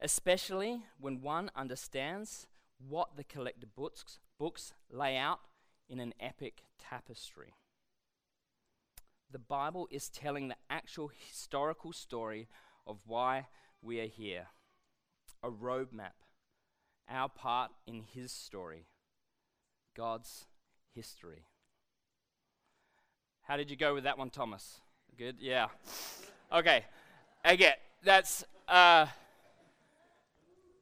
especially 0.01 0.83
when 0.99 1.21
one 1.21 1.49
understands 1.55 2.47
what 2.85 3.15
the 3.15 3.23
collected 3.23 3.75
books, 3.75 4.19
books 4.37 4.73
lay 4.91 5.15
out 5.15 5.39
in 5.87 5.99
an 5.99 6.13
epic 6.19 6.63
tapestry 6.77 7.53
the 9.33 9.39
Bible 9.39 9.87
is 9.89 10.09
telling 10.09 10.47
the 10.47 10.55
actual 10.69 11.09
historical 11.27 11.91
story 11.91 12.47
of 12.85 12.99
why 13.07 13.47
we 13.81 13.99
are 13.99 14.07
here. 14.07 14.47
a 15.45 15.49
roadmap, 15.49 16.13
our 17.09 17.27
part 17.27 17.71
in 17.85 18.03
His 18.13 18.31
story, 18.31 18.85
God's 19.97 20.45
history. 20.95 21.47
How 23.41 23.57
did 23.57 23.69
you 23.69 23.75
go 23.75 23.93
with 23.93 24.05
that 24.05 24.17
one, 24.17 24.29
Thomas? 24.29 24.79
Good? 25.17 25.37
Yeah. 25.39 25.67
Okay. 26.51 26.85
Again, 27.43 27.73
that's. 28.03 28.45
Uh, 28.67 29.07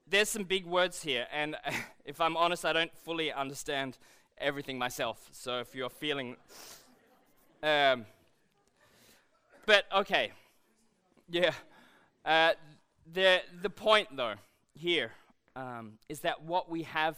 there's 0.07 0.29
some 0.29 0.43
big 0.43 0.65
words 0.65 1.01
here, 1.01 1.25
and 1.33 1.55
if 2.05 2.21
I'm 2.21 2.37
honest, 2.37 2.65
I 2.65 2.73
don't 2.73 2.95
fully 2.97 3.31
understand 3.31 3.97
everything 4.37 4.77
myself. 4.77 5.29
So 5.31 5.59
if 5.59 5.73
you're 5.73 5.89
feeling. 5.89 6.35
Um, 7.63 8.05
but 9.65 9.85
okay. 9.95 10.31
Yeah. 11.29 11.53
Uh, 12.25 12.53
the, 13.11 13.41
the 13.61 13.69
point, 13.69 14.15
though, 14.15 14.35
here 14.73 15.11
um, 15.55 15.93
is 16.09 16.21
that 16.21 16.43
what 16.43 16.69
we 16.69 16.83
have 16.83 17.17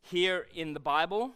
here 0.00 0.46
in 0.54 0.74
the 0.74 0.80
Bible, 0.80 1.32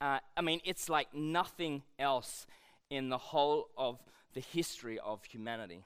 uh, 0.00 0.18
I 0.36 0.40
mean, 0.42 0.60
it's 0.64 0.88
like 0.88 1.12
nothing 1.14 1.82
else 1.98 2.46
in 2.90 3.08
the 3.08 3.18
whole 3.18 3.68
of 3.76 3.98
the 4.34 4.40
history 4.40 4.98
of 4.98 5.24
humanity. 5.24 5.84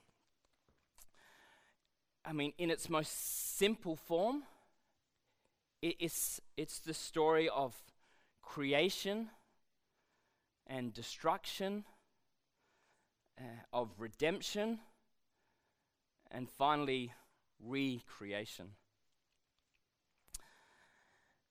I 2.24 2.32
mean, 2.32 2.52
in 2.58 2.70
its 2.70 2.88
most 2.88 3.56
simple 3.56 3.96
form, 3.96 4.44
it's, 5.80 6.40
it's 6.56 6.78
the 6.78 6.94
story 6.94 7.48
of 7.48 7.74
creation 8.42 9.30
and 10.66 10.92
destruction, 10.94 11.84
uh, 13.38 13.44
of 13.72 13.90
redemption, 13.98 14.80
and 16.30 16.48
finally, 16.48 17.12
recreation. 17.60 18.70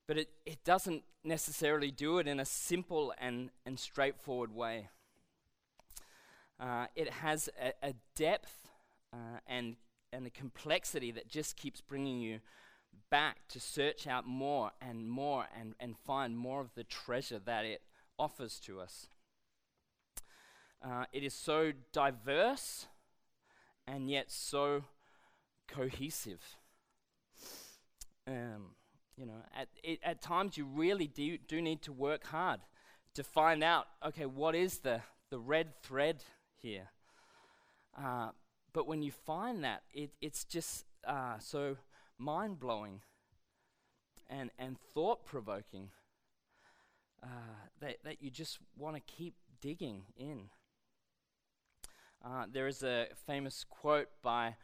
But 0.08 0.18
it, 0.18 0.30
it 0.46 0.64
doesn't 0.64 1.04
necessarily 1.24 1.92
do 1.92 2.18
it 2.18 2.28
in 2.28 2.40
a 2.40 2.46
simple 2.46 3.14
and, 3.18 3.50
and 3.66 3.80
straightforward 3.80 4.54
way. 4.54 4.90
Uh, 6.60 6.88
it 6.96 7.10
has 7.10 7.50
a, 7.60 7.74
a 7.90 7.94
depth 8.16 8.70
uh, 9.14 9.40
and 9.48 9.76
and 10.14 10.26
the 10.26 10.30
complexity 10.30 11.12
that 11.12 11.28
just 11.28 11.56
keeps 11.56 11.82
bringing 11.82 12.20
you 12.20 12.40
back 13.10 13.48
to 13.48 13.60
search 13.60 14.08
out 14.08 14.28
more 14.28 14.72
and 14.82 15.10
more 15.10 15.48
and, 15.58 15.74
and 15.80 15.98
find 15.98 16.38
more 16.38 16.62
of 16.62 16.74
the 16.76 16.84
treasure 16.84 17.40
that 17.40 17.66
it 17.66 17.82
offers 18.20 18.60
to 18.60 18.80
us. 18.80 19.08
Uh, 20.84 21.06
it 21.14 21.24
is 21.24 21.34
so 21.34 21.72
diverse 21.92 22.88
and 23.88 24.10
yet 24.10 24.32
so 24.32 24.84
cohesive. 25.68 26.42
Um, 28.28 28.76
you 29.16 29.26
know, 29.26 29.44
at, 29.56 29.68
it, 29.84 30.00
at 30.04 30.22
times 30.22 30.58
you 30.58 30.66
really 30.66 31.08
do, 31.08 31.38
do 31.38 31.62
need 31.62 31.82
to 31.84 31.92
work 31.92 32.26
hard 32.26 32.62
to 33.14 33.24
find 33.24 33.64
out, 33.64 33.88
okay, 34.06 34.26
what 34.26 34.56
is 34.56 34.80
the, 34.80 35.02
the 35.30 35.38
red 35.38 35.76
thread 35.84 36.24
here? 36.58 36.90
Uh, 37.98 38.30
but 38.74 38.88
when 38.88 39.02
you 39.04 39.12
find 39.12 39.64
that, 39.64 39.84
it, 39.94 40.12
it's 40.22 40.46
just 40.46 40.86
uh, 41.06 41.38
so 41.40 41.78
mind 42.18 42.60
blowing 42.60 43.02
and, 44.30 44.50
and 44.58 44.78
thought 44.94 45.26
provoking 45.26 45.90
uh, 47.22 47.28
that, 47.82 47.98
that 48.04 48.22
you 48.22 48.32
just 48.32 48.60
want 48.78 48.96
to 48.96 49.02
keep 49.02 49.36
digging 49.62 50.04
in. 50.18 50.50
Uh, 52.24 52.46
there 52.52 52.68
is 52.68 52.84
a 52.84 53.08
famous 53.26 53.66
quote 53.68 54.10
by 54.22 54.56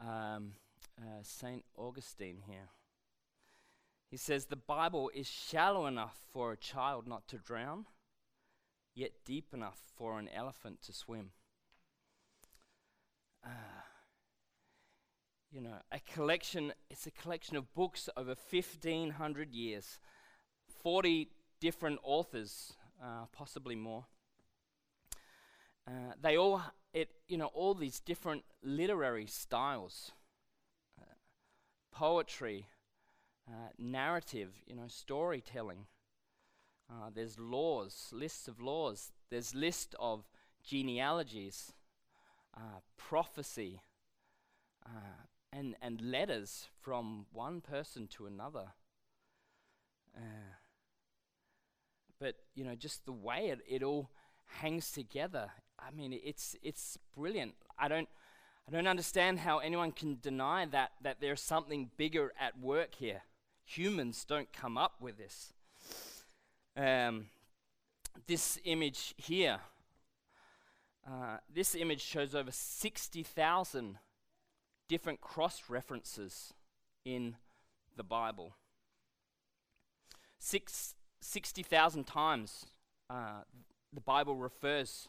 um, 0.00 0.52
uh, 0.98 1.22
St. 1.22 1.64
Augustine 1.76 2.38
here. 2.46 2.70
He 4.10 4.16
says, 4.16 4.46
The 4.46 4.56
Bible 4.56 5.10
is 5.14 5.28
shallow 5.28 5.86
enough 5.86 6.16
for 6.32 6.52
a 6.52 6.56
child 6.56 7.06
not 7.06 7.28
to 7.28 7.38
drown, 7.38 7.86
yet 8.94 9.12
deep 9.24 9.46
enough 9.52 9.78
for 9.96 10.18
an 10.18 10.28
elephant 10.34 10.82
to 10.82 10.92
swim. 10.92 11.30
Uh, 13.44 13.48
you 15.52 15.60
know, 15.60 15.76
a 15.92 16.00
collection, 16.00 16.72
it's 16.90 17.06
a 17.06 17.12
collection 17.12 17.56
of 17.56 17.72
books 17.74 18.08
over 18.16 18.34
1,500 18.50 19.52
years, 19.52 20.00
40 20.82 21.28
different 21.60 22.00
authors, 22.02 22.72
uh, 23.00 23.26
possibly 23.32 23.76
more. 23.76 24.06
Uh, 25.86 26.12
they 26.20 26.36
all, 26.36 26.62
it, 26.94 27.10
you 27.28 27.36
know, 27.36 27.50
all 27.54 27.74
these 27.74 28.00
different 28.00 28.44
literary 28.62 29.26
styles, 29.26 30.12
uh, 30.98 31.04
poetry, 31.92 32.68
uh, 33.46 33.68
narrative, 33.78 34.62
you 34.66 34.74
know, 34.74 34.88
storytelling. 34.88 35.86
Uh, 36.90 37.10
there's 37.14 37.38
laws, 37.38 38.08
lists 38.12 38.48
of 38.48 38.60
laws. 38.60 39.12
There's 39.30 39.54
list 39.54 39.94
of 39.98 40.24
genealogies 40.62 41.72
uh, 42.56 42.80
prophecy, 42.96 43.82
uh, 44.86 45.24
and, 45.52 45.76
and 45.82 46.00
letters 46.00 46.68
from 46.80 47.26
one 47.32 47.60
person 47.60 48.06
to 48.08 48.26
another. 48.26 48.66
Uh, 50.16 50.54
but, 52.20 52.36
you 52.54 52.64
know, 52.64 52.74
just 52.74 53.04
the 53.06 53.12
way 53.12 53.48
it, 53.48 53.60
it 53.68 53.82
all 53.82 54.10
hangs 54.60 54.90
together. 54.92 55.50
I 55.78 55.90
mean, 55.90 56.18
it's, 56.24 56.56
it's 56.62 56.98
brilliant. 57.16 57.54
I 57.78 57.88
don't, 57.88 58.08
I 58.68 58.72
don't 58.72 58.86
understand 58.86 59.40
how 59.40 59.58
anyone 59.58 59.92
can 59.92 60.18
deny 60.20 60.66
that, 60.66 60.92
that 61.02 61.18
there's 61.20 61.40
something 61.40 61.90
bigger 61.96 62.32
at 62.40 62.58
work 62.58 62.94
here. 62.94 63.22
Humans 63.66 64.24
don't 64.24 64.52
come 64.52 64.78
up 64.78 64.94
with 65.00 65.18
this. 65.18 65.52
Um, 66.76 67.26
this 68.26 68.58
image 68.64 69.14
here 69.16 69.60
uh, 71.06 71.36
this 71.52 71.74
image 71.74 72.00
shows 72.00 72.34
over 72.34 72.50
60,000 72.50 73.98
different 74.88 75.20
cross 75.20 75.64
references 75.68 76.54
in 77.04 77.36
the 77.96 78.02
Bible. 78.02 78.54
Six, 80.38 80.94
60,000 81.20 82.04
times 82.04 82.66
uh, 83.10 83.42
the 83.92 84.00
Bible 84.00 84.36
refers 84.36 85.08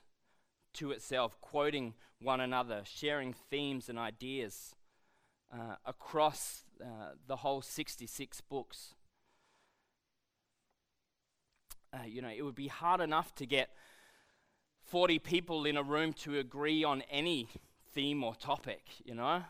to 0.76 0.92
itself, 0.92 1.40
quoting 1.42 1.94
one 2.22 2.40
another, 2.40 2.82
sharing 2.86 3.34
themes 3.34 3.90
and 3.90 4.00
ideas 4.00 4.76
uh, 5.54 5.76
across 5.86 6.64
uh, 6.82 7.14
the 7.28 7.38
whole 7.38 7.62
66 7.62 8.42
books. 8.42 8.94
Uh, 11.94 12.06
you 12.06 12.22
know, 12.22 12.30
it 12.36 12.42
would 12.42 12.56
be 12.56 12.68
hard 12.68 13.00
enough 13.00 13.34
to 13.36 13.46
get 13.46 13.70
40 14.84 15.20
people 15.20 15.66
in 15.66 15.78
a 15.78 15.84
room 15.84 16.14
to 16.14 16.38
agree 16.38 16.84
on 16.84 17.04
any 17.10 17.48
theme 17.94 18.24
or 18.24 18.36
topic, 18.36 18.84
you 19.04 19.16
know? 19.16 19.44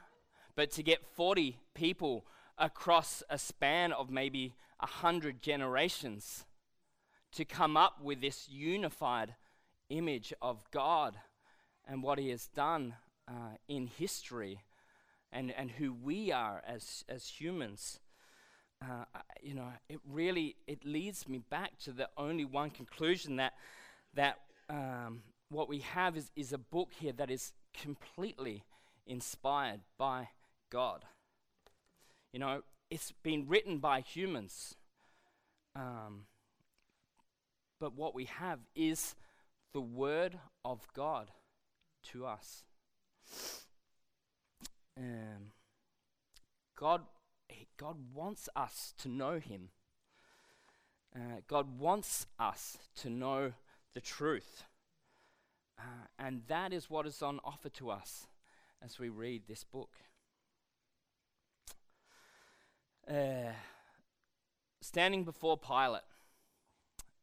But 0.56 0.72
to 0.72 0.84
get 0.84 1.06
40 1.16 1.58
people 1.74 2.26
across 2.58 3.24
a 3.30 3.38
span 3.38 3.92
of 3.92 4.10
maybe 4.10 4.56
100 4.80 5.42
generations 5.42 6.46
to 7.34 7.44
come 7.44 7.76
up 7.76 8.02
with 8.02 8.22
this 8.22 8.48
unified 8.50 9.36
image 9.90 10.34
of 10.42 10.64
God 10.72 11.16
and 11.88 12.02
what 12.02 12.20
He 12.20 12.30
has 12.30 12.48
done 12.48 12.96
uh, 13.28 13.58
in 13.68 13.88
history 13.88 14.62
and, 15.32 15.52
and 15.52 15.72
who 15.72 15.94
we 15.94 16.32
are 16.32 16.62
as, 16.68 17.04
as 17.10 17.28
humans. 17.28 18.00
Uh, 18.82 19.06
you 19.42 19.54
know, 19.54 19.70
it 19.90 20.00
really 20.12 20.56
it 20.68 20.86
leads 20.86 21.28
me 21.28 21.40
back 21.50 21.78
to 21.80 21.92
the 21.92 22.10
only 22.18 22.46
one 22.46 22.70
conclusion 22.70 23.38
that 23.38 23.54
that 24.14 24.40
um, 24.70 25.22
what 25.50 25.70
we 25.70 25.80
have 25.80 26.18
is, 26.18 26.30
is 26.36 26.54
a 26.54 26.58
book 26.58 26.90
here 27.00 27.14
that 27.14 27.30
is 27.30 27.54
completely 27.74 28.64
inspired 29.08 29.82
by 29.98 30.30
God. 30.70 31.06
You 32.34 32.40
know, 32.40 32.62
it's 32.90 33.14
been 33.24 33.48
written 33.48 33.80
by 33.80 34.02
humans. 34.02 34.76
Um, 35.76 36.26
but 37.80 37.96
what 37.96 38.16
we 38.16 38.26
have 38.26 38.60
is 38.76 39.16
the 39.76 39.82
Word 39.82 40.40
of 40.64 40.88
God 40.94 41.32
to 42.02 42.26
us. 42.26 42.64
Um, 44.98 45.52
God, 46.80 47.02
God 47.76 47.98
wants 48.14 48.48
us 48.56 48.94
to 49.00 49.10
know 49.10 49.38
Him. 49.38 49.72
Uh, 51.14 51.42
God 51.50 51.78
wants 51.78 52.26
us 52.40 52.78
to 53.02 53.10
know 53.10 53.52
the 53.94 54.00
truth. 54.00 54.64
Uh, 55.78 56.08
and 56.18 56.44
that 56.48 56.72
is 56.72 56.90
what 56.90 57.06
is 57.06 57.22
on 57.22 57.42
offer 57.44 57.68
to 57.68 57.90
us 57.90 58.28
as 58.82 58.98
we 58.98 59.10
read 59.10 59.42
this 59.46 59.66
book. 59.66 59.92
Uh, 63.10 63.52
standing 64.82 65.26
before 65.26 65.58
Pilate, 65.58 66.02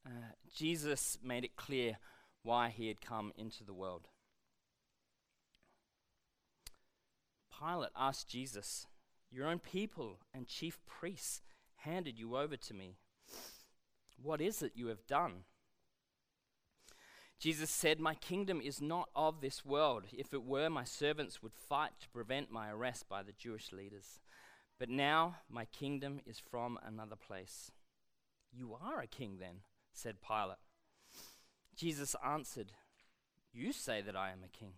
uh, 0.04 0.34
Jesus 0.54 1.16
made 1.24 1.44
it 1.44 1.56
clear 1.56 1.96
why 2.42 2.68
he 2.68 2.88
had 2.88 3.00
come 3.00 3.32
into 3.36 3.64
the 3.64 3.74
world. 3.74 4.08
Pilate 7.58 7.90
asked 7.96 8.28
Jesus, 8.28 8.86
Your 9.30 9.46
own 9.46 9.58
people 9.58 10.18
and 10.34 10.48
chief 10.48 10.78
priests 10.86 11.42
handed 11.76 12.18
you 12.18 12.36
over 12.36 12.56
to 12.56 12.74
me. 12.74 12.96
What 14.20 14.40
is 14.40 14.62
it 14.62 14.72
you 14.74 14.88
have 14.88 15.06
done? 15.06 15.44
Jesus 17.38 17.70
said, 17.70 17.98
My 17.98 18.14
kingdom 18.14 18.60
is 18.60 18.80
not 18.80 19.08
of 19.16 19.40
this 19.40 19.64
world. 19.64 20.04
If 20.12 20.32
it 20.32 20.44
were, 20.44 20.70
my 20.70 20.84
servants 20.84 21.42
would 21.42 21.54
fight 21.54 21.90
to 22.00 22.08
prevent 22.10 22.52
my 22.52 22.70
arrest 22.70 23.08
by 23.08 23.22
the 23.22 23.32
Jewish 23.32 23.72
leaders. 23.72 24.20
But 24.78 24.88
now 24.88 25.36
my 25.50 25.64
kingdom 25.64 26.20
is 26.24 26.38
from 26.38 26.78
another 26.84 27.16
place. 27.16 27.70
You 28.52 28.76
are 28.80 29.00
a 29.00 29.06
king, 29.06 29.38
then, 29.40 29.62
said 29.92 30.16
Pilate. 30.26 30.58
Jesus 31.82 32.14
answered, 32.24 32.70
You 33.52 33.72
say 33.72 34.02
that 34.02 34.14
I 34.14 34.30
am 34.30 34.44
a 34.44 34.56
king. 34.56 34.74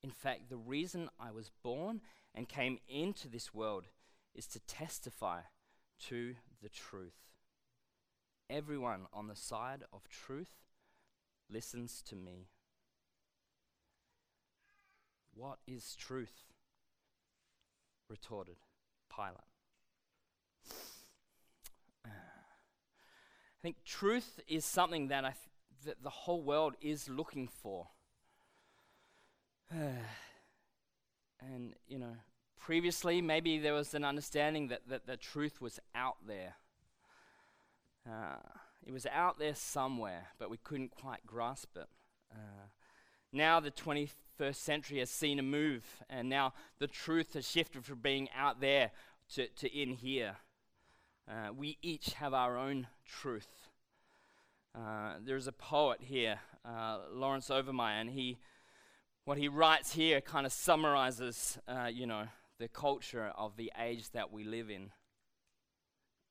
In 0.00 0.10
fact, 0.10 0.48
the 0.48 0.56
reason 0.56 1.10
I 1.18 1.32
was 1.32 1.50
born 1.64 2.02
and 2.32 2.48
came 2.48 2.78
into 2.88 3.26
this 3.26 3.52
world 3.52 3.86
is 4.32 4.46
to 4.46 4.60
testify 4.60 5.40
to 6.06 6.36
the 6.62 6.68
truth. 6.68 7.16
Everyone 8.48 9.06
on 9.12 9.26
the 9.26 9.34
side 9.34 9.82
of 9.92 10.08
truth 10.08 10.54
listens 11.50 12.00
to 12.02 12.14
me. 12.14 12.46
What 15.34 15.58
is 15.66 15.96
truth? 15.96 16.44
retorted 18.08 18.58
Pilate. 19.12 19.34
I 22.06 22.10
think 23.60 23.82
truth 23.84 24.38
is 24.46 24.64
something 24.64 25.08
that, 25.08 25.24
I 25.24 25.30
th- 25.30 25.53
that 25.84 26.02
the 26.02 26.10
whole 26.10 26.42
world 26.42 26.74
is 26.80 27.08
looking 27.08 27.48
for. 27.48 27.88
and, 29.70 31.74
you 31.86 31.98
know, 31.98 32.16
previously 32.58 33.20
maybe 33.20 33.58
there 33.58 33.74
was 33.74 33.94
an 33.94 34.04
understanding 34.04 34.68
that, 34.68 34.88
that 34.88 35.06
the 35.06 35.16
truth 35.16 35.60
was 35.60 35.78
out 35.94 36.16
there. 36.26 36.54
Uh, 38.08 38.36
it 38.86 38.92
was 38.92 39.06
out 39.06 39.38
there 39.38 39.54
somewhere, 39.54 40.28
but 40.38 40.50
we 40.50 40.58
couldn't 40.58 40.90
quite 40.90 41.26
grasp 41.26 41.76
it. 41.76 41.88
Uh, 42.32 42.66
now 43.32 43.60
the 43.60 43.70
21st 43.70 44.56
century 44.56 44.98
has 44.98 45.10
seen 45.10 45.38
a 45.38 45.42
move, 45.42 45.84
and 46.10 46.28
now 46.28 46.52
the 46.78 46.86
truth 46.86 47.34
has 47.34 47.48
shifted 47.48 47.84
from 47.84 48.00
being 48.00 48.28
out 48.36 48.60
there 48.60 48.90
to, 49.34 49.48
to 49.48 49.68
in 49.68 49.92
here. 49.92 50.36
Uh, 51.28 51.52
we 51.56 51.78
each 51.80 52.12
have 52.14 52.34
our 52.34 52.58
own 52.58 52.86
truth. 53.06 53.68
Uh, 54.74 55.14
there's 55.24 55.46
a 55.46 55.52
poet 55.52 56.00
here, 56.02 56.40
uh, 56.64 56.98
Lawrence 57.12 57.48
Obermeyer, 57.48 58.00
and 58.00 58.10
he, 58.10 58.38
what 59.24 59.38
he 59.38 59.46
writes 59.46 59.92
here 59.92 60.20
kind 60.20 60.46
of 60.46 60.52
summarizes, 60.52 61.58
uh, 61.68 61.88
you 61.92 62.06
know, 62.06 62.24
the 62.58 62.66
culture 62.66 63.32
of 63.36 63.56
the 63.56 63.70
age 63.78 64.10
that 64.10 64.32
we 64.32 64.42
live 64.42 64.70
in. 64.70 64.90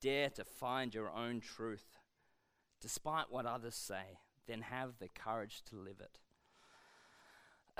Dare 0.01 0.29
to 0.31 0.43
find 0.43 0.93
your 0.93 1.09
own 1.09 1.39
truth 1.39 1.97
despite 2.81 3.31
what 3.31 3.45
others 3.45 3.75
say, 3.75 4.19
then 4.45 4.61
have 4.61 4.99
the 4.99 5.07
courage 5.07 5.63
to 5.69 5.77
live 5.77 6.01
it. 6.01 6.19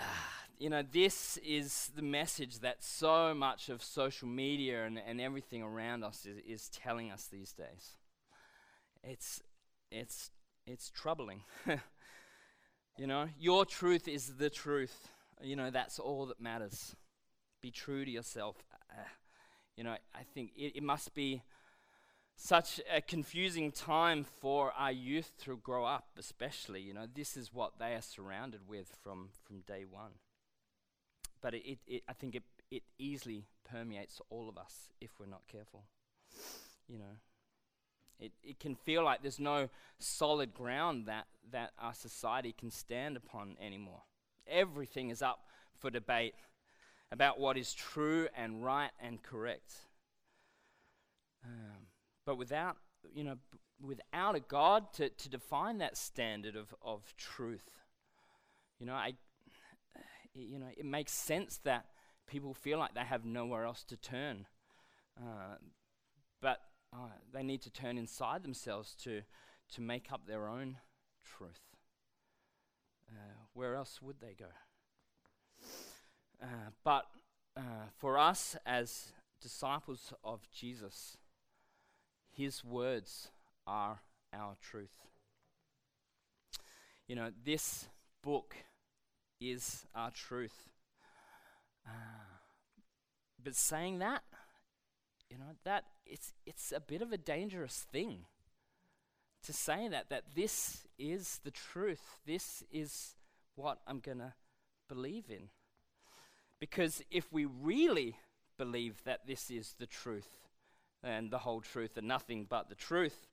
You 0.59 0.69
know, 0.69 0.83
this 0.83 1.37
is 1.43 1.91
the 1.95 2.03
message 2.03 2.59
that 2.59 2.83
so 2.83 3.33
much 3.33 3.69
of 3.69 3.83
social 3.83 4.29
media 4.29 4.85
and, 4.85 4.99
and 4.99 5.19
everything 5.19 5.63
around 5.63 6.03
us 6.03 6.25
is, 6.27 6.37
is 6.47 6.69
telling 6.69 7.11
us 7.11 7.25
these 7.25 7.51
days. 7.53 7.97
It's, 9.03 9.41
it's, 9.91 10.29
it's 10.65 10.89
troubling. 10.89 11.43
you 12.97 13.07
know, 13.07 13.27
your 13.39 13.65
truth 13.65 14.07
is 14.07 14.35
the 14.37 14.49
truth. 14.49 15.09
You 15.41 15.55
know, 15.55 15.69
that's 15.69 15.99
all 15.99 16.25
that 16.27 16.39
matters. 16.39 16.95
Be 17.61 17.71
true 17.71 18.05
to 18.05 18.11
yourself. 18.11 18.57
Uh, 18.91 19.01
you 19.77 19.83
know, 19.83 19.95
I 20.13 20.23
think 20.33 20.51
it, 20.55 20.77
it 20.77 20.83
must 20.83 21.13
be 21.13 21.41
such 22.35 22.81
a 22.93 23.01
confusing 23.01 23.71
time 23.71 24.25
for 24.41 24.71
our 24.77 24.91
youth 24.91 25.31
to 25.43 25.57
grow 25.57 25.85
up, 25.85 26.07
especially. 26.17 26.81
You 26.81 26.93
know, 26.93 27.07
this 27.13 27.37
is 27.37 27.53
what 27.53 27.79
they 27.79 27.93
are 27.93 28.01
surrounded 28.01 28.61
with 28.67 28.97
from, 29.03 29.29
from 29.45 29.61
day 29.61 29.85
one. 29.89 30.11
But 31.41 31.53
it, 31.53 31.69
it, 31.69 31.79
it, 31.87 32.03
I 32.07 32.13
think 32.13 32.35
it, 32.35 32.43
it 32.71 32.83
easily 32.97 33.45
permeates 33.69 34.21
all 34.29 34.49
of 34.49 34.57
us 34.57 34.89
if 35.01 35.11
we're 35.19 35.25
not 35.25 35.41
careful. 35.51 35.83
You 36.87 36.99
know, 36.99 37.17
it, 38.19 38.31
it 38.43 38.59
can 38.59 38.75
feel 38.75 39.03
like 39.03 39.21
there's 39.21 39.39
no 39.39 39.69
solid 39.99 40.53
ground 40.53 41.07
that, 41.07 41.25
that 41.51 41.71
our 41.79 41.93
society 41.93 42.53
can 42.57 42.71
stand 42.71 43.17
upon 43.17 43.57
anymore. 43.61 44.03
Everything 44.47 45.09
is 45.09 45.21
up 45.21 45.39
for 45.77 45.89
debate 45.89 46.35
about 47.11 47.39
what 47.39 47.57
is 47.57 47.73
true 47.73 48.27
and 48.35 48.63
right 48.63 48.91
and 48.99 49.21
correct. 49.21 49.73
Um, 51.45 51.87
but 52.25 52.37
without, 52.37 52.77
you 53.13 53.23
know, 53.23 53.35
b- 53.51 53.59
without 53.81 54.35
a 54.35 54.39
God 54.39 54.93
to, 54.93 55.09
to 55.09 55.29
define 55.29 55.79
that 55.79 55.97
standard 55.97 56.55
of, 56.55 56.73
of 56.81 57.13
truth, 57.17 57.69
you 58.79 58.85
know, 58.85 58.93
I, 58.93 59.13
you 60.33 60.59
know, 60.59 60.69
it 60.75 60.85
makes 60.85 61.11
sense 61.11 61.59
that 61.65 61.85
people 62.27 62.53
feel 62.53 62.79
like 62.79 62.93
they 62.93 63.01
have 63.01 63.25
nowhere 63.25 63.65
else 63.65 63.83
to 63.85 63.97
turn. 63.97 64.45
Uh, 65.17 65.57
but 66.41 66.59
uh, 66.93 67.07
they 67.33 67.43
need 67.43 67.61
to 67.63 67.71
turn 67.71 67.97
inside 67.97 68.43
themselves 68.43 68.95
to, 69.03 69.21
to 69.73 69.81
make 69.81 70.11
up 70.11 70.27
their 70.27 70.47
own 70.47 70.77
truth. 71.23 71.59
Uh, 73.09 73.33
where 73.53 73.75
else 73.75 74.01
would 74.01 74.19
they 74.21 74.35
go? 74.37 74.45
Uh, 76.41 76.71
but 76.83 77.05
uh, 77.57 77.87
for 77.97 78.17
us 78.17 78.55
as 78.65 79.13
disciples 79.41 80.13
of 80.23 80.41
Jesus, 80.51 81.17
his 82.31 82.63
words 82.63 83.29
are 83.65 83.99
our 84.33 84.55
truth. 84.61 85.07
You 87.07 87.15
know, 87.15 87.31
this 87.43 87.87
book 88.21 88.55
is 89.39 89.85
our 89.93 90.11
truth. 90.11 90.69
Uh, 91.85 91.91
but 93.43 93.55
saying 93.55 93.99
that, 93.99 94.23
you 95.33 95.39
know, 95.39 95.55
that 95.63 95.85
it's 96.05 96.33
it's 96.45 96.71
a 96.71 96.79
bit 96.79 97.01
of 97.01 97.11
a 97.11 97.17
dangerous 97.17 97.85
thing 97.91 98.25
to 99.43 99.51
say 99.51 99.87
that 99.87 100.09
that 100.09 100.35
this 100.35 100.83
is 100.99 101.39
the 101.43 101.51
truth. 101.51 102.19
This 102.25 102.63
is 102.71 103.15
what 103.55 103.79
I'm 103.87 103.99
going 103.99 104.19
to 104.19 104.33
believe 104.87 105.25
in. 105.29 105.49
Because 106.59 107.01
if 107.09 107.33
we 107.33 107.45
really 107.45 108.15
believe 108.57 109.03
that 109.05 109.25
this 109.25 109.49
is 109.49 109.75
the 109.79 109.87
truth, 109.87 110.29
and 111.03 111.29
the 111.29 111.39
whole 111.39 111.61
truth 111.61 111.97
and 111.97 112.07
nothing 112.07 112.45
but 112.49 112.69
the 112.69 112.75
truth, 112.75 113.27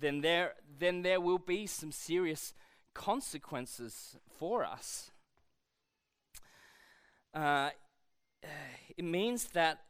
then 0.00 0.22
there, 0.22 0.54
then 0.78 1.02
there 1.02 1.20
will 1.20 1.38
be 1.38 1.66
some 1.66 1.92
serious 1.92 2.54
consequences 2.94 4.16
for 4.38 4.64
us. 4.64 5.10
Uh, 7.34 7.70
it 8.96 9.04
means 9.04 9.46
that 9.52 9.80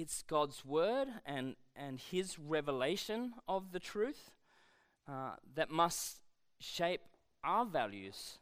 it's 0.00 0.22
God's 0.22 0.64
word 0.64 1.08
and, 1.26 1.56
and 1.74 1.98
His 1.98 2.38
revelation 2.38 3.34
of 3.48 3.72
the 3.72 3.80
truth 3.80 4.30
uh, 5.08 5.32
that 5.56 5.70
must 5.70 6.20
shape 6.60 7.00
our 7.42 7.64
values 7.66 8.38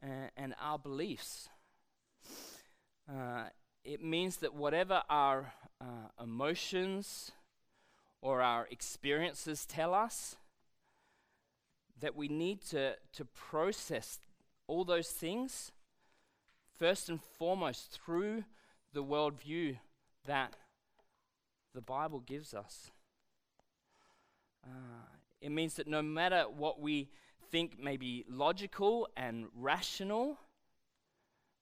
and, 0.00 0.30
and 0.36 0.54
our 0.60 0.78
beliefs. 0.78 1.48
Uh, 3.10 3.44
it 3.84 4.02
means 4.02 4.36
that 4.38 4.54
whatever 4.54 5.02
our 5.08 5.54
uh, 5.80 6.22
emotions, 6.22 7.32
or 8.20 8.42
our 8.42 8.68
experiences 8.70 9.64
tell 9.64 9.94
us, 9.94 10.36
that 12.00 12.14
we 12.14 12.28
need 12.28 12.60
to, 12.60 12.94
to 13.12 13.24
process 13.24 14.18
all 14.66 14.84
those 14.84 15.08
things 15.08 15.72
first 16.78 17.08
and 17.08 17.20
foremost 17.38 17.98
through 18.04 18.44
the 18.92 19.02
worldview 19.02 19.78
that 20.26 20.54
the 21.74 21.80
Bible 21.80 22.20
gives 22.20 22.54
us. 22.54 22.90
Uh, 24.64 25.06
it 25.40 25.50
means 25.50 25.74
that 25.74 25.88
no 25.88 26.02
matter 26.02 26.44
what 26.44 26.80
we 26.80 27.10
think 27.50 27.82
may 27.82 27.96
be 27.96 28.24
logical 28.28 29.08
and 29.16 29.46
rational, 29.54 30.38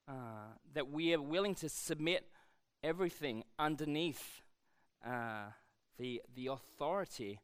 uh, 0.08 0.12
that 0.74 0.90
we 0.90 1.14
are 1.14 1.22
willing 1.22 1.54
to 1.54 1.68
submit 1.68 2.26
everything 2.82 3.44
underneath 3.58 4.42
uh, 5.06 5.46
the, 5.98 6.20
the 6.34 6.48
authority 6.48 7.40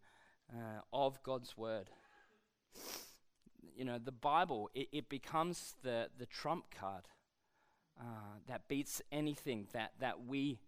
uh, 0.52 0.80
of 0.92 1.22
God's 1.22 1.56
word. 1.56 1.90
You 3.76 3.84
know, 3.84 3.98
the 3.98 4.12
Bible, 4.12 4.70
it, 4.74 4.88
it 4.92 5.08
becomes 5.08 5.74
the, 5.82 6.08
the 6.18 6.26
trump 6.26 6.66
card 6.78 7.08
uh, 8.00 8.38
that 8.46 8.68
beats 8.68 9.02
anything 9.10 9.68
that, 9.72 9.92
that 10.00 10.26
we 10.26 10.58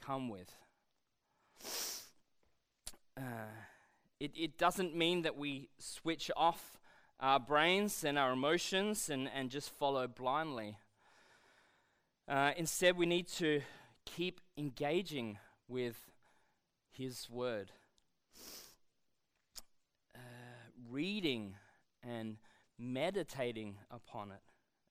come 0.00 0.28
with. 0.28 0.54
Uh, 3.16 3.50
it, 4.18 4.32
it 4.36 4.58
doesn't 4.58 4.94
mean 4.94 5.22
that 5.22 5.36
we 5.36 5.68
switch 5.78 6.30
off 6.36 6.78
our 7.18 7.40
brains 7.40 8.04
and 8.04 8.18
our 8.18 8.32
emotions 8.32 9.10
and, 9.10 9.28
and 9.34 9.50
just 9.50 9.70
follow 9.70 10.06
blindly. 10.06 10.78
Uh, 12.28 12.52
instead, 12.56 12.96
we 12.96 13.06
need 13.06 13.28
to 13.28 13.60
keep 14.04 14.40
engaging 14.56 15.38
with 15.68 15.96
His 16.92 17.28
Word. 17.28 17.72
Uh, 20.14 20.18
reading 20.90 21.54
and 22.02 22.36
meditating 22.78 23.76
upon 23.90 24.30
it. 24.30 24.42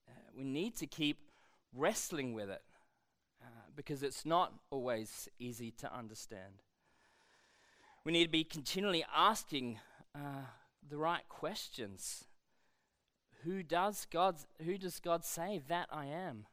Uh, 0.07 0.11
we 0.37 0.43
need 0.43 0.75
to 0.75 0.85
keep 0.85 1.17
wrestling 1.73 2.33
with 2.33 2.49
it 2.49 2.61
because 3.79 4.03
it's 4.03 4.25
not 4.25 4.51
always 4.71 5.29
easy 5.39 5.71
to 5.71 5.95
understand. 5.95 6.63
We 8.03 8.11
need 8.11 8.25
to 8.25 8.29
be 8.29 8.43
continually 8.43 9.05
asking 9.15 9.79
uh, 10.13 10.47
the 10.89 10.97
right 10.97 11.23
questions. 11.29 12.25
Who 13.45 13.63
does 13.63 14.05
God? 14.11 14.35
Who 14.65 14.77
does 14.77 14.99
God 14.99 15.23
say 15.23 15.61
that 15.69 15.87
I 15.93 16.07
am? 16.07 16.45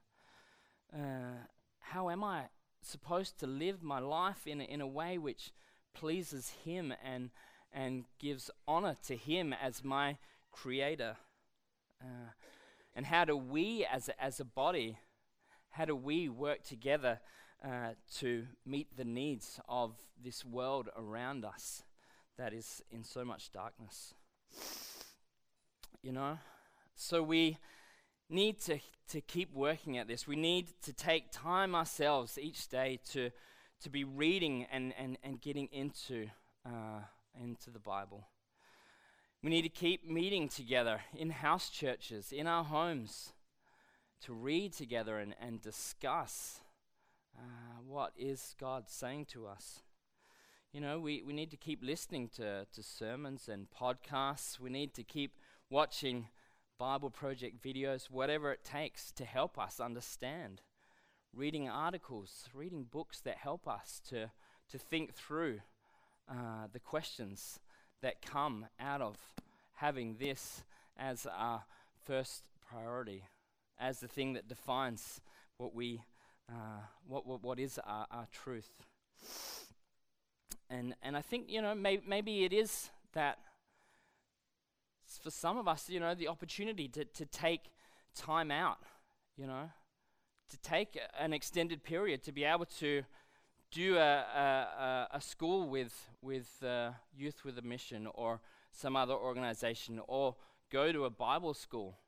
Uh, 0.95 1.49
how 1.81 2.11
am 2.11 2.23
I 2.23 2.45
supposed 2.81 3.41
to 3.41 3.49
live 3.49 3.83
my 3.83 3.99
life 3.99 4.47
in 4.47 4.61
a, 4.61 4.65
in 4.65 4.81
a 4.81 4.87
way 4.87 5.19
which 5.19 5.51
pleases 5.95 6.53
Him 6.65 6.95
and 7.05 7.31
and 7.73 8.05
gives 8.21 8.53
honor 8.69 8.95
to 9.09 9.17
Him 9.17 9.53
as 9.53 9.83
my 9.83 10.19
Creator? 10.53 11.17
Uh, 12.01 12.31
and 12.95 13.07
how 13.07 13.25
do 13.25 13.37
we, 13.37 13.85
as 13.85 14.11
as 14.21 14.39
a 14.39 14.45
body, 14.45 14.99
how 15.77 15.85
do 15.85 15.95
we 15.95 16.27
work 16.27 16.63
together 16.63 17.21
uh, 17.63 17.91
to 18.15 18.47
meet 18.65 18.97
the 18.97 19.05
needs 19.05 19.61
of 19.69 19.93
this 20.25 20.43
world 20.43 20.89
around 20.97 21.45
us 21.45 21.83
that 22.39 22.55
is 22.55 22.83
in 22.91 23.05
so 23.05 23.27
much 23.27 23.53
darkness? 23.53 24.15
You 26.03 26.13
know, 26.13 26.39
so 26.95 27.23
we 27.23 27.59
need 28.31 28.59
to, 28.63 28.79
to 29.09 29.21
keep 29.21 29.53
working 29.53 29.99
at 29.99 30.09
this. 30.09 30.27
We 30.27 30.37
need 30.37 30.69
to 30.83 30.95
take 30.95 31.31
time 31.31 31.75
ourselves 31.75 32.39
each 32.41 32.69
day 32.69 32.99
to, 33.11 33.31
to 33.83 33.91
be 33.91 34.05
reading 34.05 34.67
and, 34.73 34.95
and, 34.99 35.19
and 35.23 35.43
getting 35.43 35.69
into, 35.73 36.29
uh, 36.65 37.01
into 37.39 37.71
the 37.71 37.81
Bible. 37.81 38.27
We 39.43 39.51
need 39.51 39.63
to 39.63 39.69
keep 39.69 40.09
meeting 40.09 40.49
together 40.49 41.03
in 41.15 41.29
house 41.29 41.69
churches, 41.69 42.33
in 42.33 42.47
our 42.47 42.65
homes, 42.65 43.35
to 44.23 44.33
read 44.33 44.73
together 44.73 45.19
and, 45.19 45.35
and 45.41 45.61
discuss 45.61 46.61
uh, 47.37 47.81
what 47.87 48.13
is 48.19 48.55
God 48.59 48.85
saying 48.89 49.27
to 49.27 49.47
us. 49.47 49.81
You 50.73 50.81
know, 50.81 50.99
we, 50.99 51.23
we 51.23 51.33
need 51.33 51.51
to 51.51 51.57
keep 51.57 51.83
listening 51.83 52.29
to, 52.37 52.67
to 52.73 52.83
sermons 52.83 53.49
and 53.49 53.67
podcasts. 53.71 54.59
We 54.61 54.71
need 54.71 54.95
to 54.95 55.03
keep 55.03 55.33
watching 55.71 56.29
Bible 56.79 57.11
Project 57.11 57.63
videos, 57.63 58.11
whatever 58.11 58.53
it 58.53 58.65
takes 58.65 59.11
to 59.13 59.25
help 59.25 59.59
us 59.59 59.81
understand. 59.81 60.61
Reading 61.35 61.69
articles, 61.69 62.49
reading 62.55 62.85
books 62.91 63.21
that 63.21 63.39
help 63.39 63.67
us 63.67 64.01
to, 64.09 64.31
to 64.71 64.79
think 64.79 65.15
through 65.15 65.61
uh, 66.29 66.67
the 66.73 66.81
questions 66.81 67.61
that 68.03 68.21
come 68.21 68.67
out 68.81 69.01
of 69.01 69.17
having 69.77 70.17
this 70.19 70.65
as 70.99 71.27
our 71.27 71.65
first 72.05 72.45
priority, 72.69 73.25
as 73.79 74.01
the 74.01 74.09
thing 74.09 74.33
that 74.35 74.49
defines 74.49 75.21
what 75.59 75.75
we, 75.75 76.03
uh, 76.51 76.81
what, 77.07 77.27
what, 77.27 77.43
what 77.43 77.59
is 77.59 77.79
our, 77.85 78.07
our 78.11 78.27
truth. 78.33 78.71
And, 80.69 80.95
and 81.03 81.17
I 81.17 81.23
think, 81.23 81.51
you 81.51 81.63
know, 81.63 81.75
may, 81.75 82.01
maybe 82.07 82.45
it 82.45 82.53
is 82.53 82.91
that 83.13 83.39
for 85.23 85.31
some 85.31 85.57
of 85.57 85.69
us, 85.69 85.89
you 85.89 86.01
know, 86.01 86.15
the 86.15 86.29
opportunity 86.29 86.89
to, 86.89 87.05
to 87.05 87.25
take 87.27 87.71
time 88.15 88.51
out, 88.51 88.79
you 89.37 89.47
know, 89.47 89.71
to 90.51 90.59
take 90.59 90.99
an 91.19 91.33
extended 91.33 91.83
period 91.83 92.23
to 92.25 92.33
be 92.33 92.45
able 92.45 92.67
to 92.67 93.03
do 93.71 93.97
a, 93.97 94.01
a, 94.01 95.09
a 95.13 95.21
school 95.21 95.69
with, 95.69 96.09
with 96.23 96.63
uh, 96.63 96.91
Youth 97.17 97.45
with 97.45 97.59
a 97.59 97.63
Mission 97.63 98.09
or 98.15 98.41
some 98.73 98.97
other 98.97 99.15
organization 99.15 100.01
or 100.07 100.37
go 100.71 100.93
to 100.93 101.05
a 101.05 101.11
Bible 101.11 101.55
school. 101.55 101.99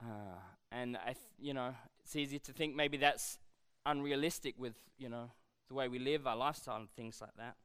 Uh, 0.00 0.38
and, 0.74 0.96
I 0.96 1.12
th- 1.12 1.16
you 1.38 1.54
know, 1.54 1.74
it's 2.02 2.16
easy 2.16 2.38
to 2.38 2.52
think 2.52 2.74
maybe 2.74 2.96
that's 2.96 3.38
unrealistic 3.86 4.54
with, 4.58 4.74
you 4.98 5.08
know, 5.08 5.30
the 5.68 5.74
way 5.74 5.88
we 5.88 5.98
live, 5.98 6.26
our 6.26 6.36
lifestyle, 6.36 6.76
and 6.76 6.90
things 6.90 7.20
like 7.20 7.36
that. 7.38 7.56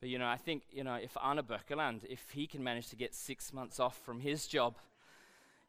But, 0.00 0.08
you 0.08 0.18
know, 0.18 0.26
I 0.26 0.36
think, 0.36 0.62
you 0.70 0.84
know, 0.84 0.94
if 0.94 1.16
Arne 1.16 1.40
Birkeland, 1.42 2.04
if 2.08 2.30
he 2.30 2.46
can 2.46 2.62
manage 2.62 2.88
to 2.88 2.96
get 2.96 3.14
six 3.14 3.52
months 3.52 3.80
off 3.80 3.98
from 4.04 4.20
his 4.20 4.46
job, 4.46 4.76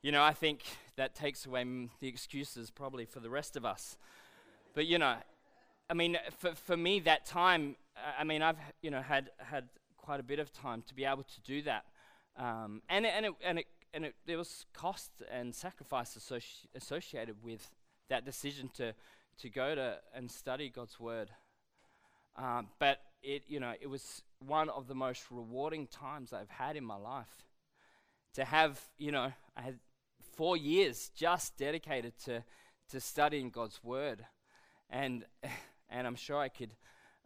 you 0.01 0.11
know, 0.11 0.23
I 0.23 0.33
think 0.33 0.61
that 0.97 1.15
takes 1.15 1.45
away 1.45 1.61
m- 1.61 1.89
the 1.99 2.07
excuses 2.07 2.69
probably 2.69 3.05
for 3.05 3.19
the 3.19 3.29
rest 3.29 3.57
of 3.57 3.65
us. 3.65 3.97
But, 4.73 4.85
you 4.85 4.99
know, 4.99 5.15
I 5.89 5.93
mean, 5.93 6.17
for, 6.37 6.53
for 6.53 6.77
me, 6.77 6.99
that 7.01 7.25
time, 7.25 7.75
I 8.19 8.23
mean, 8.23 8.41
I've, 8.41 8.57
you 8.81 8.91
know, 8.91 9.01
had, 9.01 9.31
had 9.37 9.65
quite 9.97 10.19
a 10.19 10.23
bit 10.23 10.39
of 10.39 10.51
time 10.51 10.83
to 10.87 10.93
be 10.93 11.05
able 11.05 11.23
to 11.23 11.41
do 11.41 11.61
that. 11.63 11.85
Um, 12.37 12.81
and, 12.89 13.05
and, 13.05 13.25
it, 13.25 13.33
and, 13.43 13.59
it, 13.59 13.65
and 13.95 14.05
it, 14.05 14.15
there 14.25 14.37
was 14.37 14.65
cost 14.73 15.09
and 15.31 15.55
sacrifice 15.55 16.17
associ- 16.17 16.67
associated 16.75 17.37
with 17.41 17.71
that 18.09 18.25
decision 18.25 18.69
to, 18.75 18.93
to 19.39 19.49
go 19.49 19.73
to 19.73 19.97
and 20.13 20.29
study 20.29 20.69
God's 20.69 20.99
Word. 20.99 21.31
Um, 22.35 22.67
but 22.77 22.99
it, 23.23 23.43
you 23.47 23.61
know, 23.61 23.73
it 23.79 23.87
was 23.87 24.21
one 24.39 24.69
of 24.69 24.87
the 24.87 24.95
most 24.95 25.23
rewarding 25.31 25.87
times 25.87 26.33
I've 26.33 26.49
had 26.49 26.75
in 26.75 26.83
my 26.83 26.97
life. 26.97 27.45
To 28.33 28.43
have, 28.43 28.81
you 28.97 29.13
know, 29.13 29.31
I 29.55 29.61
had 29.61 29.79
four 30.35 30.57
years 30.57 31.09
just 31.15 31.57
dedicated 31.57 32.13
to, 32.25 32.43
to 32.89 32.99
studying 32.99 33.49
God's 33.49 33.81
Word. 33.81 34.25
And 34.89 35.23
and 35.89 36.05
I'm 36.05 36.15
sure 36.15 36.37
I 36.37 36.49
could, 36.49 36.71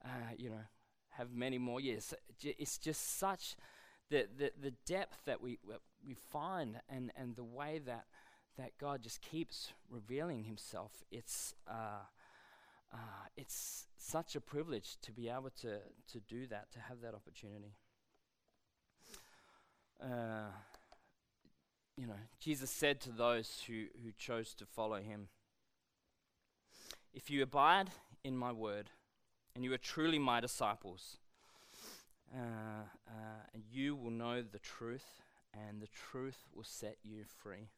uh, 0.06 0.34
you 0.38 0.50
know, 0.50 0.62
have 1.10 1.34
many 1.34 1.58
more 1.58 1.82
years. 1.82 2.14
It's 2.44 2.78
just 2.78 3.18
such 3.18 3.56
the, 4.10 4.28
the, 4.38 4.52
the 4.62 4.72
depth 4.86 5.18
that 5.26 5.42
we, 5.42 5.58
we 6.06 6.14
find 6.14 6.80
and, 6.90 7.12
and 7.16 7.36
the 7.36 7.44
way 7.44 7.80
that, 7.86 8.06
that 8.58 8.78
God 8.80 9.04
just 9.04 9.22
keeps 9.22 9.72
revealing 9.90 10.44
himself. 10.44 10.92
It's, 11.12 11.56
uh, 11.68 12.04
uh, 12.94 12.98
it's 13.38 13.86
such 13.98 14.36
a 14.36 14.42
privilege 14.42 14.98
to 15.02 15.12
be 15.12 15.30
able 15.30 15.52
to, 15.62 15.80
to 16.12 16.20
do 16.28 16.48
that, 16.48 16.72
to 16.74 16.80
have 16.80 17.02
that 17.02 17.14
opportunity. 17.14 17.74
Uh, 20.02 20.52
you 21.98 22.08
know, 22.08 22.14
Jesus 22.40 22.70
said 22.70 23.02
to 23.02 23.12
those 23.12 23.64
who, 23.68 23.86
who 24.04 24.12
chose 24.18 24.54
to 24.56 24.66
follow 24.66 25.02
him, 25.02 25.28
If 27.14 27.30
you 27.30 27.44
abide 27.44 27.90
in 28.24 28.38
my 28.38 28.52
word, 28.52 28.90
and 29.56 29.64
you 29.64 29.74
are 29.74 29.78
truly 29.78 30.20
my 30.20 30.40
disciples. 30.40 31.18
Uh, 32.34 32.84
uh, 33.08 33.12
and 33.54 33.64
you 33.72 33.96
will 33.96 34.12
know 34.12 34.42
the 34.42 34.60
truth, 34.60 35.04
and 35.54 35.82
the 35.82 35.88
truth 35.88 36.48
will 36.54 36.64
set 36.64 36.98
you 37.04 37.24
free. 37.24 37.70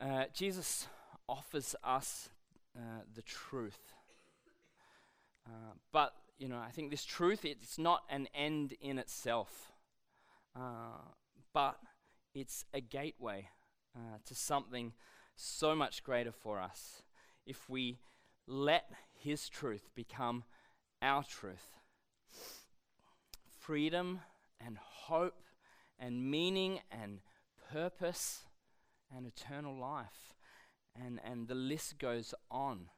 Uh, 0.00 0.24
Jesus 0.34 0.88
offers 1.28 1.74
us 1.84 2.28
uh, 2.76 3.02
the 3.14 3.22
truth. 3.22 3.94
Uh, 5.46 5.74
but, 5.92 6.14
you 6.38 6.48
know, 6.48 6.58
I 6.58 6.70
think 6.70 6.90
this 6.90 7.04
truth, 7.04 7.44
it's 7.44 7.78
not 7.78 8.02
an 8.10 8.28
end 8.34 8.74
in 8.80 8.98
itself, 8.98 9.72
uh, 10.56 11.00
but 11.52 11.78
it's 12.34 12.64
a 12.74 12.80
gateway 12.80 13.48
to 14.26 14.34
something 14.34 14.92
so 15.36 15.72
much 15.72 16.02
greater 16.02 16.32
for 16.32 16.60
us 16.60 17.04
if 17.46 17.70
we 17.70 17.98
let 18.48 18.90
His 19.12 19.48
truth 19.48 19.88
become 19.94 20.42
our 21.00 21.22
truth. 21.22 21.78
Freedom 23.60 24.18
and 24.64 24.78
hope 24.78 25.34
and 25.98 26.30
meaning 26.30 26.80
and 26.90 27.20
purpose 27.72 28.44
and 29.14 29.26
eternal 29.26 29.76
life. 29.76 30.34
And, 30.96 31.20
and 31.24 31.48
the 31.48 31.54
list 31.54 31.98
goes 31.98 32.34
on. 32.50 32.88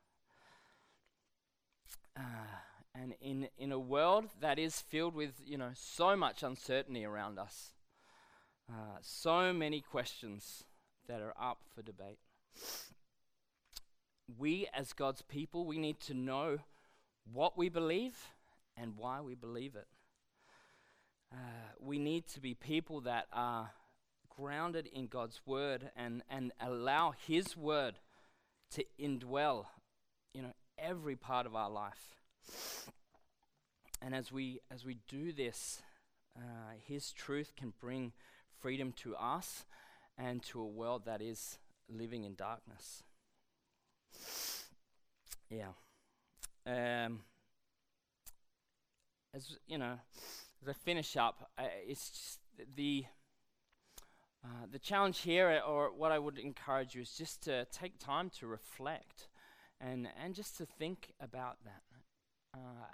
Uh, 2.17 2.21
and 2.95 3.15
in, 3.21 3.49
in 3.59 3.73
a 3.73 3.79
world 3.79 4.27
that 4.41 4.59
is 4.59 4.81
filled 4.81 5.15
with, 5.15 5.33
you 5.45 5.59
know, 5.59 5.71
so 5.75 6.17
much 6.17 6.43
uncertainty 6.43 7.05
around 7.05 7.39
us, 7.39 7.73
uh, 8.71 8.99
so 9.01 9.53
many 9.53 9.81
questions 9.81 10.65
that 11.09 11.21
are 11.21 11.35
up 11.39 11.59
for 11.75 11.83
debate 11.83 12.19
we 14.39 14.69
as 14.75 14.93
God's 14.93 15.23
people, 15.23 15.65
we 15.65 15.79
need 15.79 16.01
to 16.01 16.15
know 16.15 16.59
what 17.33 17.57
we 17.57 17.69
believe 17.69 18.17
and 18.77 18.97
why 18.97 19.21
we 19.21 19.35
believe 19.35 19.75
it. 19.77 19.87
Uh, 21.33 21.37
we 21.81 21.99
need 21.99 22.27
to 22.29 22.41
be 22.41 22.55
people 22.55 23.01
that 23.03 23.27
are 23.33 23.73
grounded 24.29 24.87
in 24.93 25.07
God's 25.07 25.41
word 25.47 25.91
and, 25.97 26.23
and 26.31 26.53
allow 26.61 27.15
His 27.27 27.57
word 27.57 27.95
to 28.73 28.85
indwell, 29.01 29.67
you 30.35 30.43
know, 30.43 30.53
every 30.79 31.17
part 31.17 31.47
of 31.47 31.55
our 31.55 31.71
life. 31.71 32.15
And 34.03 34.15
as 34.15 34.31
we 34.31 34.61
as 34.71 34.85
we 34.85 34.99
do 35.09 35.33
this, 35.33 35.81
uh, 36.37 36.75
His 36.87 37.13
truth 37.13 37.53
can 37.57 37.73
bring 37.81 38.13
freedom 38.61 38.93
to 39.03 39.17
us 39.17 39.65
and 40.19 40.43
to 40.45 40.61
a 40.61 40.67
world 40.67 41.05
that 41.07 41.23
is 41.23 41.59
living 41.89 42.25
in 42.25 42.35
darkness. 42.35 43.03
yeah. 45.51 45.73
Um, 46.67 47.21
as 49.35 49.57
you 49.67 49.79
know, 49.79 49.99
as 50.63 50.69
I 50.69 50.73
finish 50.73 51.17
up, 51.17 51.51
I, 51.59 51.69
it's 51.87 52.11
just 52.11 52.41
the 52.75 53.05
uh, 54.45 54.67
the 54.71 54.79
challenge 54.79 55.21
here, 55.21 55.61
or 55.67 55.91
what 55.93 56.13
I 56.13 56.19
would 56.19 56.39
encourage 56.39 56.95
you, 56.95 57.03
is 57.03 57.13
just 57.13 57.43
to 57.45 57.65
take 57.67 57.99
time 57.99 58.31
to 58.39 58.47
reflect, 58.47 59.29
and 59.81 60.09
and 60.23 60.35
just 60.35 60.57
to 60.59 60.67
think 60.67 61.13
about 61.21 61.59
that. 61.65 61.83
Uh, 62.55 62.87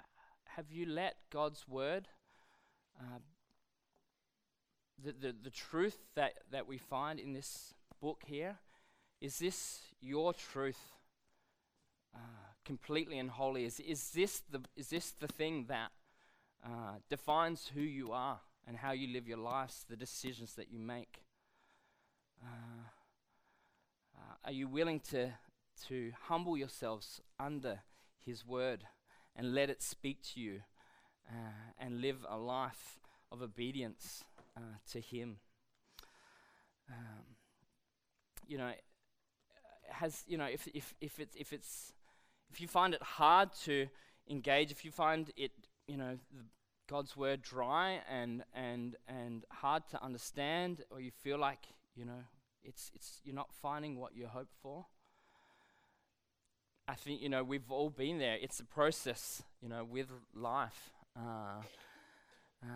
have 0.55 0.71
you 0.71 0.85
let 0.85 1.15
God's 1.31 1.67
word, 1.67 2.07
uh, 2.99 3.19
the, 5.03 5.11
the 5.11 5.35
the 5.43 5.49
truth 5.49 5.97
that 6.15 6.33
that 6.51 6.67
we 6.67 6.77
find 6.77 7.19
in 7.19 7.33
this 7.33 7.73
book 8.01 8.23
here, 8.25 8.57
is 9.21 9.39
this 9.39 9.81
your 10.01 10.33
truth? 10.33 10.97
Uh, 12.15 12.19
completely 12.63 13.19
and 13.19 13.29
wholly? 13.29 13.65
Is, 13.65 13.79
is, 13.79 14.11
this 14.11 14.41
the, 14.51 14.61
is 14.75 14.89
this 14.89 15.11
the 15.11 15.27
thing 15.27 15.65
that 15.67 15.91
uh, 16.65 16.97
defines 17.09 17.71
who 17.73 17.81
you 17.81 18.11
are 18.11 18.39
and 18.67 18.77
how 18.77 18.91
you 18.91 19.11
live 19.11 19.27
your 19.27 19.37
lives, 19.37 19.85
the 19.89 19.95
decisions 19.95 20.53
that 20.53 20.71
you 20.71 20.79
make? 20.79 21.23
Uh, 22.41 22.87
uh, 24.15 24.35
are 24.45 24.51
you 24.51 24.67
willing 24.67 24.99
to, 24.99 25.31
to 25.87 26.11
humble 26.27 26.57
yourselves 26.57 27.21
under 27.39 27.79
His 28.25 28.45
word 28.45 28.85
and 29.35 29.53
let 29.53 29.69
it 29.69 29.81
speak 29.81 30.21
to 30.33 30.39
you 30.39 30.61
uh, 31.29 31.73
and 31.79 32.01
live 32.01 32.25
a 32.29 32.37
life 32.37 32.99
of 33.31 33.41
obedience 33.41 34.23
to 34.91 34.99
Him? 34.99 35.37
Um, 36.89 37.35
you 38.47 38.57
know, 38.57 38.71
has 39.89 40.23
you 40.27 40.37
know 40.37 40.45
if 40.45 40.67
if 40.73 40.93
if 41.01 41.19
it's 41.19 41.35
if 41.35 41.53
it's 41.53 41.93
if 42.51 42.61
you 42.61 42.67
find 42.67 42.93
it 42.93 43.01
hard 43.01 43.49
to 43.63 43.87
engage, 44.29 44.71
if 44.71 44.85
you 44.85 44.91
find 44.91 45.31
it, 45.35 45.51
you 45.87 45.97
know, 45.97 46.17
God's 46.89 47.15
word 47.15 47.41
dry 47.41 48.01
and 48.09 48.43
and 48.53 48.95
and 49.07 49.45
hard 49.51 49.87
to 49.91 50.03
understand, 50.03 50.83
or 50.89 50.99
you 50.99 51.11
feel 51.11 51.37
like 51.37 51.67
you 51.95 52.05
know 52.05 52.23
it's 52.63 52.91
it's 52.93 53.21
you're 53.23 53.35
not 53.35 53.53
finding 53.61 53.97
what 53.97 54.15
you 54.15 54.27
hope 54.27 54.49
for. 54.61 54.85
I 56.87 56.95
think 56.95 57.21
you 57.21 57.29
know 57.29 57.43
we've 57.43 57.71
all 57.71 57.89
been 57.89 58.19
there. 58.19 58.37
It's 58.41 58.59
a 58.59 58.65
process, 58.65 59.43
you 59.61 59.69
know, 59.69 59.83
with 59.83 60.07
life. 60.33 60.91
Uh, 61.17 61.61
uh, 62.63 62.67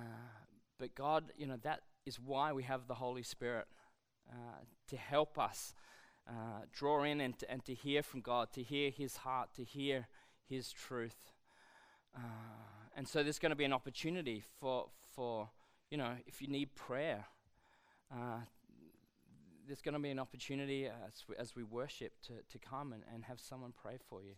but 0.80 0.96
God, 0.96 1.32
you 1.38 1.48
know, 1.48 1.58
that 1.64 1.82
is 2.06 2.20
why 2.20 2.54
we 2.54 2.64
have 2.64 2.88
the 2.88 2.96
Holy 2.96 3.24
Spirit 3.24 3.68
uh, 4.30 4.60
to 4.88 4.98
help 4.98 5.38
us 5.38 5.74
uh, 6.30 6.62
draw 6.72 7.04
in 7.04 7.20
and 7.20 7.36
and 7.50 7.66
to 7.66 7.74
hear 7.74 8.04
from 8.04 8.22
God, 8.22 8.54
to 8.54 8.64
hear 8.64 8.90
His 8.90 9.18
heart, 9.18 9.50
to 9.56 9.64
hear 9.64 10.08
His 10.48 10.72
truth. 10.72 11.34
And 12.98 13.08
so 13.08 13.22
there's 13.22 13.38
going 13.38 13.52
to 13.52 13.56
be 13.56 13.64
an 13.64 13.74
opportunity 13.74 14.42
for, 14.60 14.88
for, 15.16 15.48
you 15.92 16.00
know, 16.00 16.14
if 16.26 16.42
you 16.42 16.48
need 16.48 16.74
prayer, 16.74 17.26
uh, 18.12 18.40
there's 19.68 19.84
going 19.84 19.94
to 19.94 20.00
be 20.00 20.10
an 20.10 20.18
opportunity 20.18 20.88
as 20.88 21.24
we, 21.30 21.36
as 21.38 21.56
we 21.56 21.62
worship 21.62 22.14
to, 22.26 22.34
to 22.50 22.58
come 22.58 22.94
and, 22.94 23.04
and 23.14 23.26
have 23.26 23.40
someone 23.40 23.72
pray 23.80 23.98
for 24.10 24.24
you. 24.24 24.34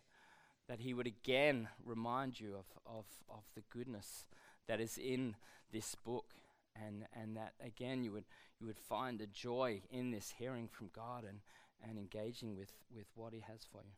That 0.67 0.81
He 0.81 0.93
would 0.93 1.07
again 1.07 1.69
remind 1.85 2.37
you 2.37 2.55
of, 2.55 2.65
of, 2.85 3.05
of 3.29 3.43
the 3.55 3.61
goodness 3.69 4.27
that 4.67 4.81
is 4.81 4.97
in 4.97 5.37
this 5.71 5.95
book. 5.95 6.33
And, 6.75 7.05
and 7.13 7.37
that 7.37 7.53
again 7.65 8.03
you 8.03 8.11
would, 8.11 8.25
you 8.59 8.67
would 8.67 8.77
find 8.77 9.21
a 9.21 9.27
joy 9.27 9.83
in 9.89 10.11
this 10.11 10.33
hearing 10.37 10.67
from 10.67 10.89
God 10.93 11.23
and, 11.23 11.39
and 11.87 11.97
engaging 11.97 12.57
with, 12.57 12.73
with 12.93 13.07
what 13.15 13.31
He 13.31 13.39
has 13.39 13.61
for 13.71 13.79
you. 13.85 13.93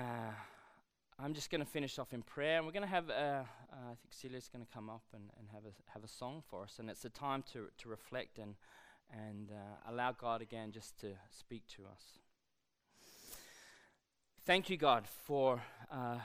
Uh, 0.00 0.32
I'm 1.24 1.34
just 1.34 1.50
going 1.50 1.60
to 1.60 1.70
finish 1.70 2.00
off 2.00 2.12
in 2.12 2.22
prayer, 2.22 2.56
and 2.56 2.66
we're 2.66 2.72
going 2.72 2.82
to 2.82 2.88
have, 2.88 3.08
uh, 3.08 3.44
I 3.72 3.94
think 3.94 4.10
Celia's 4.10 4.48
going 4.48 4.66
to 4.66 4.72
come 4.74 4.90
up 4.90 5.04
and, 5.14 5.22
and 5.38 5.46
have, 5.52 5.62
a, 5.64 5.92
have 5.92 6.02
a 6.02 6.08
song 6.08 6.42
for 6.50 6.64
us, 6.64 6.80
and 6.80 6.90
it's 6.90 7.04
a 7.04 7.10
time 7.10 7.44
to, 7.52 7.68
to 7.78 7.88
reflect 7.88 8.38
and, 8.40 8.56
and 9.12 9.52
uh, 9.52 9.92
allow 9.92 10.10
God 10.10 10.42
again 10.42 10.72
just 10.72 10.98
to 11.02 11.12
speak 11.30 11.62
to 11.76 11.82
us. 11.82 12.18
Thank 14.44 14.68
you, 14.68 14.76
God, 14.76 15.04
for 15.06 15.62
uh, 15.92 16.16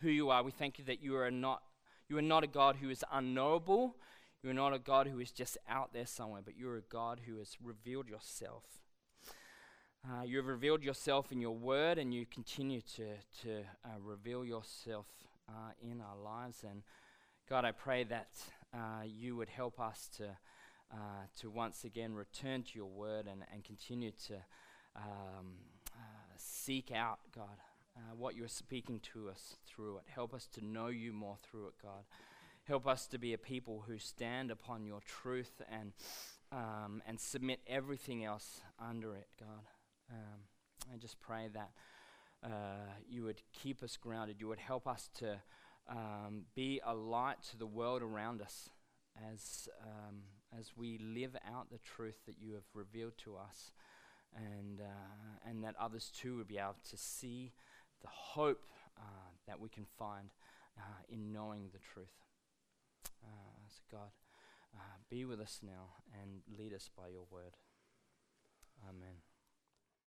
who 0.00 0.08
you 0.08 0.30
are. 0.30 0.42
We 0.42 0.52
thank 0.52 0.78
you 0.78 0.86
that 0.86 1.02
you 1.02 1.16
are 1.16 1.30
not, 1.30 1.60
you 2.08 2.16
are 2.16 2.22
not 2.22 2.44
a 2.44 2.46
God 2.46 2.76
who 2.76 2.88
is 2.88 3.04
unknowable. 3.12 3.94
You're 4.42 4.54
not 4.54 4.72
a 4.72 4.78
God 4.78 5.06
who 5.06 5.20
is 5.20 5.32
just 5.32 5.58
out 5.68 5.92
there 5.92 6.06
somewhere, 6.06 6.40
but 6.42 6.56
you're 6.56 6.78
a 6.78 6.82
God 6.82 7.20
who 7.26 7.36
has 7.40 7.58
revealed 7.62 8.08
yourself. 8.08 8.64
Uh, 10.06 10.22
you 10.22 10.36
have 10.36 10.46
revealed 10.46 10.82
yourself 10.82 11.32
in 11.32 11.40
your 11.40 11.56
word, 11.56 11.96
and 11.96 12.12
you 12.12 12.26
continue 12.26 12.82
to, 12.82 13.06
to 13.40 13.60
uh, 13.86 13.88
reveal 14.02 14.44
yourself 14.44 15.06
uh, 15.48 15.70
in 15.80 16.02
our 16.02 16.22
lives. 16.22 16.62
And 16.62 16.82
God, 17.48 17.64
I 17.64 17.72
pray 17.72 18.04
that 18.04 18.28
uh, 18.74 19.04
you 19.06 19.34
would 19.36 19.48
help 19.48 19.80
us 19.80 20.10
to, 20.18 20.24
uh, 20.92 21.24
to 21.40 21.48
once 21.48 21.84
again 21.84 22.12
return 22.12 22.64
to 22.64 22.70
your 22.74 22.90
word 22.90 23.26
and, 23.26 23.44
and 23.50 23.64
continue 23.64 24.10
to 24.26 24.34
um, 24.94 25.54
uh, 25.94 26.34
seek 26.36 26.92
out, 26.92 27.20
God, 27.34 27.56
what 28.18 28.36
you're 28.36 28.46
speaking 28.46 29.00
to 29.14 29.30
us 29.30 29.56
through 29.66 29.96
it. 29.96 30.04
Help 30.14 30.34
us 30.34 30.46
to 30.48 30.62
know 30.62 30.88
you 30.88 31.14
more 31.14 31.38
through 31.42 31.68
it, 31.68 31.74
God. 31.82 32.04
Help 32.64 32.86
us 32.86 33.06
to 33.06 33.18
be 33.18 33.32
a 33.32 33.38
people 33.38 33.84
who 33.86 33.98
stand 33.98 34.50
upon 34.50 34.84
your 34.84 35.00
truth 35.00 35.62
and, 35.72 35.92
um, 36.52 37.00
and 37.06 37.18
submit 37.18 37.60
everything 37.66 38.22
else 38.22 38.60
under 38.78 39.14
it, 39.14 39.28
God. 39.40 39.64
Um, 40.10 40.40
I 40.92 40.96
just 40.96 41.20
pray 41.20 41.48
that 41.52 41.70
uh, 42.44 42.92
you 43.08 43.24
would 43.24 43.42
keep 43.52 43.82
us 43.82 43.96
grounded. 43.96 44.36
You 44.38 44.48
would 44.48 44.58
help 44.58 44.86
us 44.86 45.08
to 45.18 45.40
um, 45.88 46.42
be 46.54 46.80
a 46.84 46.94
light 46.94 47.42
to 47.50 47.56
the 47.56 47.66
world 47.66 48.02
around 48.02 48.42
us 48.42 48.68
as, 49.32 49.68
um, 49.82 50.22
as 50.58 50.72
we 50.76 50.98
live 50.98 51.36
out 51.46 51.70
the 51.70 51.78
truth 51.78 52.18
that 52.26 52.36
you 52.40 52.54
have 52.54 52.64
revealed 52.74 53.16
to 53.18 53.36
us, 53.36 53.72
and, 54.34 54.80
uh, 54.80 55.48
and 55.48 55.62
that 55.62 55.74
others 55.78 56.10
too 56.14 56.36
would 56.36 56.48
be 56.48 56.58
able 56.58 56.76
to 56.90 56.96
see 56.96 57.52
the 58.02 58.08
hope 58.08 58.64
uh, 58.98 59.30
that 59.46 59.60
we 59.60 59.68
can 59.68 59.86
find 59.98 60.30
uh, 60.78 61.02
in 61.08 61.32
knowing 61.32 61.68
the 61.72 61.78
truth. 61.78 62.14
Uh, 63.22 63.68
so, 63.68 63.82
God, 63.90 64.10
uh, 64.74 64.96
be 65.08 65.24
with 65.24 65.40
us 65.40 65.60
now 65.62 65.90
and 66.20 66.42
lead 66.58 66.74
us 66.74 66.90
by 66.96 67.08
your 67.08 67.24
word. 67.30 67.56
Amen. 68.88 69.33